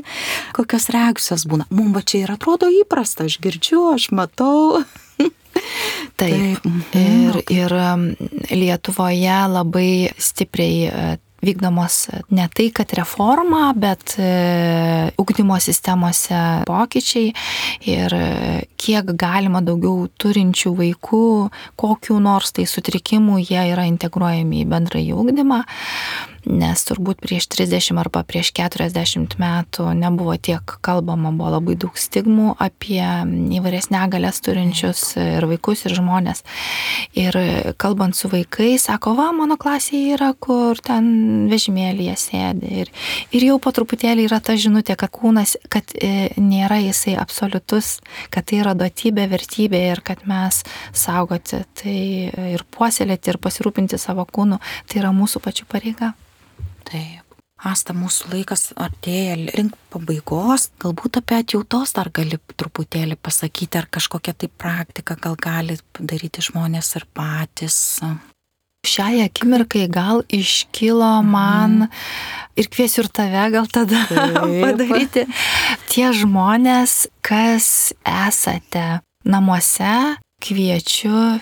kokios 0.55 0.87
reakcijos 0.95 1.43
būna. 1.51 1.67
Mums 1.75 1.99
va 1.99 2.05
čia 2.07 2.23
ir 2.23 2.33
atrodo 2.37 2.71
įprasta, 2.71 3.27
aš 3.27 3.35
girdžiu, 3.43 3.83
aš 3.97 4.07
matau. 4.15 4.79
Taip. 6.17 6.65
Taip. 6.91 6.97
Ir, 6.97 7.39
ir 7.53 7.77
um, 7.77 8.09
Lietuvoje 8.49 9.37
labai 9.53 10.09
stipriai 10.17 10.77
e, 10.89 11.07
vykdomos 11.45 12.07
ne 12.33 12.47
tai, 12.53 12.69
kad 12.73 12.93
reforma, 12.97 13.69
bet 13.77 14.15
e, 14.17 15.11
ugdymo 15.21 15.59
sistemose 15.61 16.39
pokyčiai 16.65 17.33
ir 17.91 18.15
e, 18.17 18.29
kiek 18.79 19.13
galima 19.19 19.61
daugiau 19.65 20.07
turinčių 20.17 20.73
vaikų, 20.81 21.27
kokiu 21.77 22.17
nors 22.23 22.55
tai 22.57 22.65
sutrikimų 22.69 23.43
jie 23.45 23.67
yra 23.73 23.85
integruojami 23.89 24.63
į 24.63 24.71
bendrąjį 24.73 25.13
ugdymą 25.21 25.61
nes 26.47 26.83
turbūt 26.87 27.19
prieš 27.23 27.47
30 27.51 27.99
arba 27.99 28.23
prieš 28.27 28.53
40 28.55 29.35
metų 29.39 29.87
nebuvo 29.97 30.35
tiek 30.39 30.77
kalbama, 30.85 31.31
buvo 31.35 31.51
labai 31.57 31.75
daug 31.79 31.97
stigmų 31.99 32.55
apie 32.63 33.01
įvairias 33.57 33.89
negalės 33.93 34.39
turinčius 34.45 35.01
ir 35.19 35.47
vaikus, 35.49 35.83
ir 35.85 35.95
žmonės. 35.97 36.43
Ir 37.17 37.37
kalbant 37.81 38.15
su 38.17 38.31
vaikais, 38.31 38.87
sako, 38.87 39.15
va, 39.17 39.29
mano 39.35 39.57
klasėje 39.59 40.15
yra, 40.17 40.31
kur 40.33 40.79
ten 40.83 41.47
vežimėlėje 41.51 42.15
sėdi. 42.21 42.71
Ir, 42.83 42.91
ir 43.35 43.47
jau 43.49 43.57
po 43.63 43.73
truputėlį 43.75 44.27
yra 44.29 44.39
ta 44.43 44.55
žinutė, 44.59 44.97
kad 44.99 45.11
kūnas, 45.13 45.57
kad 45.73 45.95
e, 45.95 46.29
nėra 46.39 46.79
jisai 46.83 47.17
absoliutus, 47.19 47.97
kad 48.33 48.47
tai 48.47 48.61
yra 48.61 48.75
duotybė, 48.77 49.27
vertybė 49.33 49.83
ir 49.91 50.03
kad 50.05 50.23
mes 50.29 50.63
saugoti 50.95 51.63
tai 51.81 51.97
ir 52.55 52.63
puoselėti 52.71 53.33
ir 53.33 53.41
pasirūpinti 53.43 53.99
savo 54.01 54.27
kūnu, 54.29 54.61
tai 54.87 55.03
yra 55.03 55.13
mūsų 55.15 55.43
pačių 55.43 55.67
pareiga. 55.71 56.13
Taip. 56.87 57.23
Asta, 57.65 57.89
mūsų 57.97 58.29
laikas 58.35 58.67
artėja 58.77 59.33
link 59.39 59.73
pabaigos, 59.89 60.67
galbūt 60.77 61.17
apie 61.23 61.39
atjautos 61.39 61.95
dar 61.97 62.11
gali 62.13 62.37
truputėlį 62.53 63.17
pasakyti, 63.17 63.79
ar 63.79 63.87
kažkokia 63.89 64.35
tai 64.37 64.49
praktika 64.61 65.17
gal 65.17 65.33
gali 65.41 65.79
daryti 65.97 66.43
žmonės 66.45 66.93
ir 66.99 67.07
patys. 67.17 67.79
Šiai 68.85 69.23
akimirkai 69.25 69.87
gal 69.89 70.21
iškilo 70.29 71.09
mhm. 71.23 71.33
man 71.33 71.89
ir 72.55 72.69
kviesiu 72.69 73.07
ir 73.07 73.09
tave 73.09 73.49
gal 73.57 73.65
tada 73.73 74.05
Taip. 74.13 74.61
padaryti. 74.61 75.25
Tie 75.89 76.07
žmonės, 76.13 77.07
kas 77.25 77.91
esate 78.05 79.01
namuose, 79.25 80.17
kviečiu 80.45 81.39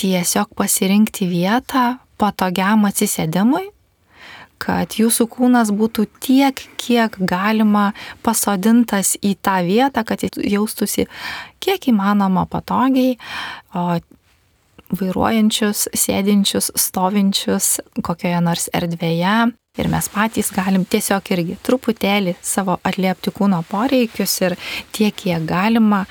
tiesiog 0.00 0.56
pasirinkti 0.56 1.28
vietą 1.28 1.98
patogiam 2.18 2.88
atsisėdimui 2.88 3.68
kad 4.62 4.98
jūsų 4.98 5.28
kūnas 5.30 5.70
būtų 5.74 6.06
tiek, 6.22 6.60
kiek 6.80 7.16
galima 7.18 7.92
pasodintas 8.26 9.14
į 9.22 9.36
tą 9.42 9.60
vietą, 9.66 10.04
kad 10.06 10.22
jis 10.26 10.38
jaustųsi 10.42 11.06
kiek 11.62 11.90
įmanoma 11.92 12.46
patogiai, 12.50 13.16
o 13.74 13.98
vairuojančius, 14.98 15.86
sėdinčius, 15.96 16.72
stovinčius 16.78 17.78
kokioje 18.04 18.42
nors 18.44 18.68
erdvėje. 18.74 19.38
Ir 19.78 19.88
mes 19.92 20.08
patys 20.10 20.48
galim 20.50 20.82
tiesiog 20.90 21.28
irgi 21.36 21.58
truputėlį 21.62 22.34
savo 22.42 22.78
atliepti 22.88 23.30
kūno 23.30 23.60
poreikius 23.68 24.40
ir 24.42 24.56
tiek, 24.96 25.14
kiek 25.14 25.44
galima 25.46 26.02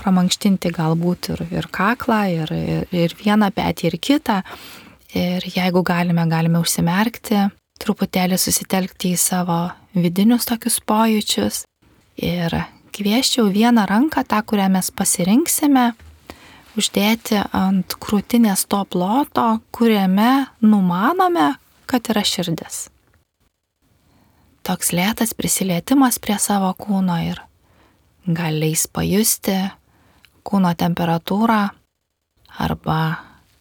pramankštinti 0.00 0.72
galbūt 0.74 1.30
ir, 1.34 1.44
ir 1.60 1.68
kaklą, 1.70 2.24
ir, 2.32 2.50
ir, 2.54 2.88
ir 2.90 3.14
vieną 3.20 3.52
petį, 3.54 3.92
ir 3.92 4.00
kitą. 4.02 4.40
Ir 5.14 5.46
jeigu 5.46 5.84
galime, 5.86 6.24
galime 6.26 6.58
užsimerkti 6.58 7.44
truputėlį 7.82 8.38
susitelkti 8.38 9.14
į 9.14 9.20
savo 9.20 9.58
vidinius 9.94 10.46
tokius 10.48 10.80
pojūčius 10.84 11.64
ir 12.22 12.54
kvieščiau 12.94 13.48
vieną 13.50 13.86
ranką, 13.90 14.22
tą, 14.26 14.40
kurią 14.46 14.68
mes 14.70 14.90
pasirinksime, 14.94 15.92
uždėti 16.78 17.40
ant 17.54 17.96
krūtinės 17.98 18.66
to 18.70 18.82
ploto, 18.90 19.46
kuriame 19.74 20.46
numanome, 20.62 21.54
kad 21.90 22.10
yra 22.10 22.22
širdis. 22.26 22.88
Toks 24.64 24.94
lėtas 24.96 25.34
prisilietimas 25.36 26.16
prie 26.22 26.38
savo 26.40 26.70
kūno 26.78 27.18
ir 27.26 27.42
gal 28.24 28.56
leis 28.56 28.86
pajusti 28.88 29.58
kūno 30.46 30.70
temperatūrą 30.78 31.60
arba 32.64 33.00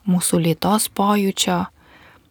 mūsų 0.07 0.39
lytos 0.45 0.87
pojūčio 0.95 1.57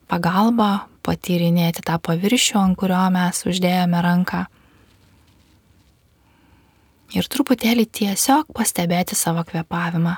pagalba 0.08 0.70
patyrinėti 1.04 1.84
tą 1.86 1.98
paviršių, 2.02 2.58
ant 2.60 2.78
kurio 2.78 3.02
mes 3.14 3.42
uždėjome 3.48 4.02
ranką. 4.04 4.44
Ir 7.12 7.28
truputėlį 7.28 7.84
tiesiog 7.92 8.54
pastebėti 8.56 9.18
savo 9.18 9.44
kvepavimą. 9.44 10.14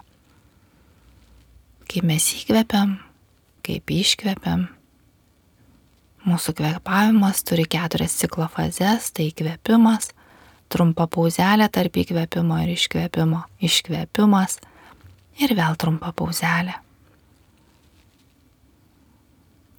Kaip 1.91 2.07
mes 2.07 2.29
įkvepiam, 2.39 2.95
kaip 3.67 3.91
iškvepiam. 3.91 4.69
Mūsų 6.25 6.55
kvepavimas 6.57 7.43
turi 7.45 7.67
keturias 7.69 8.15
ciklo 8.21 8.47
fazes- 8.49 9.11
tai 9.15 9.27
įkvėpimas, 9.33 10.13
trumpa 10.69 11.07
pauzelė 11.07 11.69
tarp 11.69 11.99
įkvėpimo 12.01 12.63
ir 12.63 12.77
iškvėpimo, 12.77 13.43
iškvėpimas 13.61 14.59
ir 15.43 15.55
vėl 15.59 15.77
trumpa 15.77 16.13
pauzelė. 16.13 16.84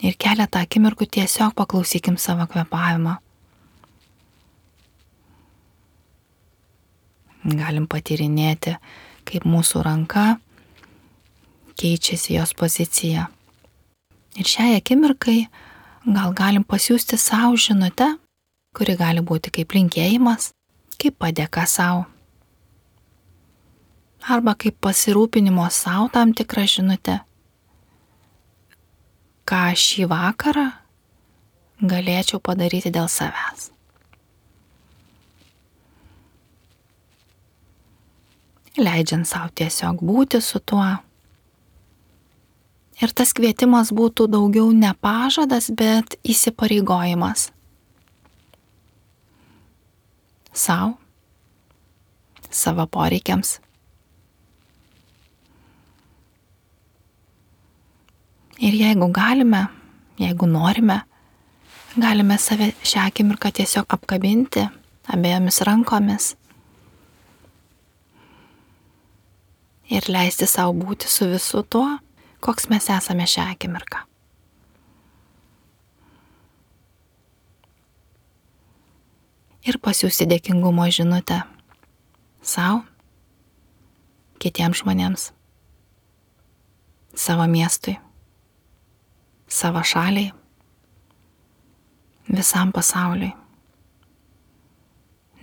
Ir 0.03 0.15
keletą 0.19 0.63
akimirkų 0.65 1.07
tiesiog 1.17 1.53
paklausykim 1.55 2.17
savo 2.19 2.47
kvepavimą. 2.51 3.17
Galim 7.45 7.85
patyrinėti, 7.87 8.73
kaip 9.27 9.45
mūsų 9.45 9.83
ranka 9.85 10.25
keičiasi 11.77 12.39
jos 12.39 12.55
pozicija. 12.57 13.27
Ir 14.35 14.49
šiai 14.49 14.79
akimirkai 14.79 15.45
gal 16.05 16.33
galim 16.35 16.65
pasiūsti 16.65 17.19
savo 17.21 17.53
žinutę, 17.59 18.15
kuri 18.75 18.97
gali 18.97 19.21
būti 19.21 19.53
kaip 19.53 19.77
linkėjimas, 19.77 20.49
kaip 20.97 21.19
padėka 21.21 21.67
savo. 21.69 22.05
Arba 24.25 24.55
kaip 24.57 24.79
pasirūpinimo 24.81 25.67
savo 25.69 26.09
tam 26.09 26.33
tikrą 26.33 26.65
žinutę 26.65 27.19
ką 29.45 29.63
šį 29.77 30.09
vakarą 30.09 30.65
galėčiau 31.85 32.41
padaryti 32.41 32.91
dėl 32.93 33.09
savęs. 33.11 33.69
Leidžiant 38.75 39.27
savo 39.27 39.51
tiesiog 39.55 40.01
būti 40.03 40.41
su 40.43 40.59
tuo. 40.59 40.87
Ir 42.99 43.11
tas 43.15 43.31
kvietimas 43.35 43.91
būtų 43.95 44.27
daugiau 44.31 44.71
ne 44.75 44.91
pažadas, 44.99 45.69
bet 45.71 46.17
įsipareigojimas. 46.23 47.49
Sau, 50.55 50.95
savo 52.51 52.87
poreikiams, 52.87 53.57
Ir 58.55 58.71
jeigu 58.71 59.09
galime, 59.11 59.65
jeigu 60.19 60.47
norime, 60.47 61.01
galime 61.99 62.37
save 62.39 62.71
šią 62.87 63.09
akimirką 63.09 63.51
tiesiog 63.51 63.91
apkabinti 63.97 64.63
abiejomis 65.11 65.59
rankomis 65.67 66.35
ir 69.91 70.07
leisti 70.09 70.47
savo 70.49 70.73
būti 70.73 71.09
su 71.11 71.27
visu 71.29 71.63
tuo, 71.67 71.97
koks 72.39 72.69
mes 72.71 72.87
esame 72.89 73.27
šią 73.29 73.49
akimirką. 73.53 74.05
Ir 79.65 79.79
pasiūsti 79.81 80.27
dėkingumo 80.29 80.85
žinutę 80.93 81.41
savo, 82.45 82.83
kitiems 84.39 84.83
žmonėms, 84.83 85.31
savo 87.17 87.47
miestui, 87.49 87.97
savo 89.47 89.83
šaliai, 89.83 90.31
visam 92.29 92.71
pasauliui, 92.71 93.31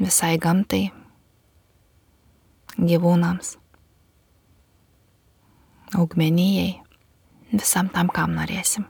visai 0.00 0.36
gamtai, 0.38 0.90
gyvūnams 2.78 3.56
augmenijai, 5.94 6.80
visam 7.52 7.90
tam, 7.92 8.08
kam 8.08 8.32
norėsim. 8.36 8.86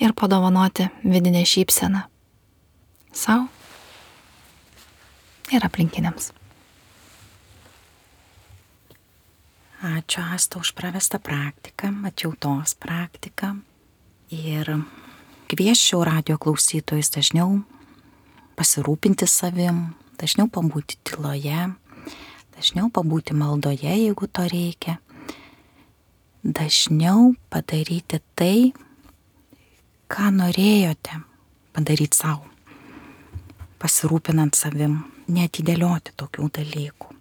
Ir 0.00 0.14
padovanoti 0.16 0.88
vidinę 1.04 1.42
šypseną 1.44 2.06
savo 3.12 3.48
ir 5.52 5.64
aplinkiniams. 5.66 6.30
Ačiū 9.80 10.20
Asta 10.20 10.60
už 10.60 10.76
pravestą 10.76 11.16
praktiką, 11.16 12.04
atjautos 12.04 12.76
praktiką. 12.76 13.64
Ir 14.28 14.68
kvieščiau 15.48 16.04
radio 16.04 16.36
klausytojus 16.36 17.08
dažniau 17.08 17.62
pasirūpinti 18.60 19.24
savim, 19.24 19.94
dažniau 20.20 20.52
pabūti 20.52 20.98
tyloje, 21.00 21.72
dažniau 22.52 22.90
pabūti 22.92 23.32
maldoje, 23.32 23.88
jeigu 23.88 24.28
to 24.28 24.44
reikia, 24.52 24.98
dažniau 26.44 27.32
padaryti 27.48 28.20
tai, 28.36 28.74
ką 30.12 30.28
norėjote 30.42 31.22
padaryti 31.72 32.20
savo, 32.20 32.44
pasirūpinant 33.80 34.60
savim, 34.60 35.00
netidėlioti 35.24 36.12
tokių 36.20 36.50
dalykų. 36.60 37.19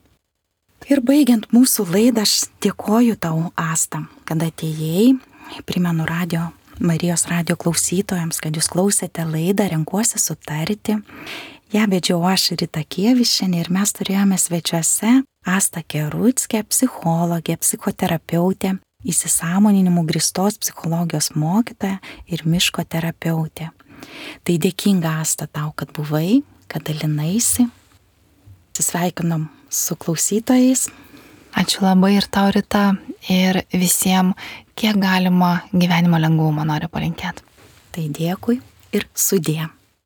Ir 0.88 1.02
baigiant 1.04 1.50
mūsų 1.52 1.86
laidą, 1.92 2.24
aš 2.24 2.48
dėkoju 2.63 3.18
tau, 3.20 3.50
Asta, 3.60 4.06
kad 4.26 4.39
atėjai, 4.46 5.18
primenu 5.68 6.08
radio 6.08 6.48
Marijos 6.80 7.26
radio 7.28 7.58
klausytojams, 7.60 8.38
kad 8.39 8.56
jūs 8.56 8.70
klausėte 8.72 9.26
laidą 9.28 9.65
Renkuosi 9.68 10.15
sutarti. 10.22 10.96
Ja 11.76 11.84
vedžiau 11.92 12.22
aš 12.24 12.54
Rita 12.62 12.86
Kievišinė 12.88 13.60
ir 13.60 13.70
mes 13.76 13.92
turėjome 13.98 14.38
svečiuose 14.39 15.18
Asta 15.44 15.84
Kerutskė, 15.84 16.63
psichologė, 16.72 17.58
psichoterapeutė, 17.60 18.78
įsisamoninimu 19.04 20.06
gristos 20.08 20.56
psichologijos 20.63 21.34
mokytoja 21.36 22.00
ir 22.32 22.48
miško 22.48 22.88
terapeutė. 22.88 23.70
Tai 24.48 24.58
dėkinga 24.63 25.20
Asta 25.20 25.52
tau, 25.52 25.74
kad 25.76 25.92
buvai, 25.92 26.39
kad 26.72 26.88
dalinaisi. 26.88 27.68
Atsisveikinom 28.72 29.50
su 29.69 29.95
klausytojais. 29.95 30.89
Ačiū 31.58 31.84
labai 31.86 32.13
ir 32.17 32.27
tau, 32.29 32.51
Rita, 32.53 32.93
ir 33.29 33.63
visiems, 33.73 34.38
kiek 34.77 34.99
galima 35.01 35.60
gyvenimo 35.73 36.19
lengvumo 36.21 36.65
noriu 36.67 36.91
palinkėti. 36.93 37.45
Tai 37.95 38.05
dėkui 38.19 38.60
ir 38.93 39.08
sudė. 39.15 39.69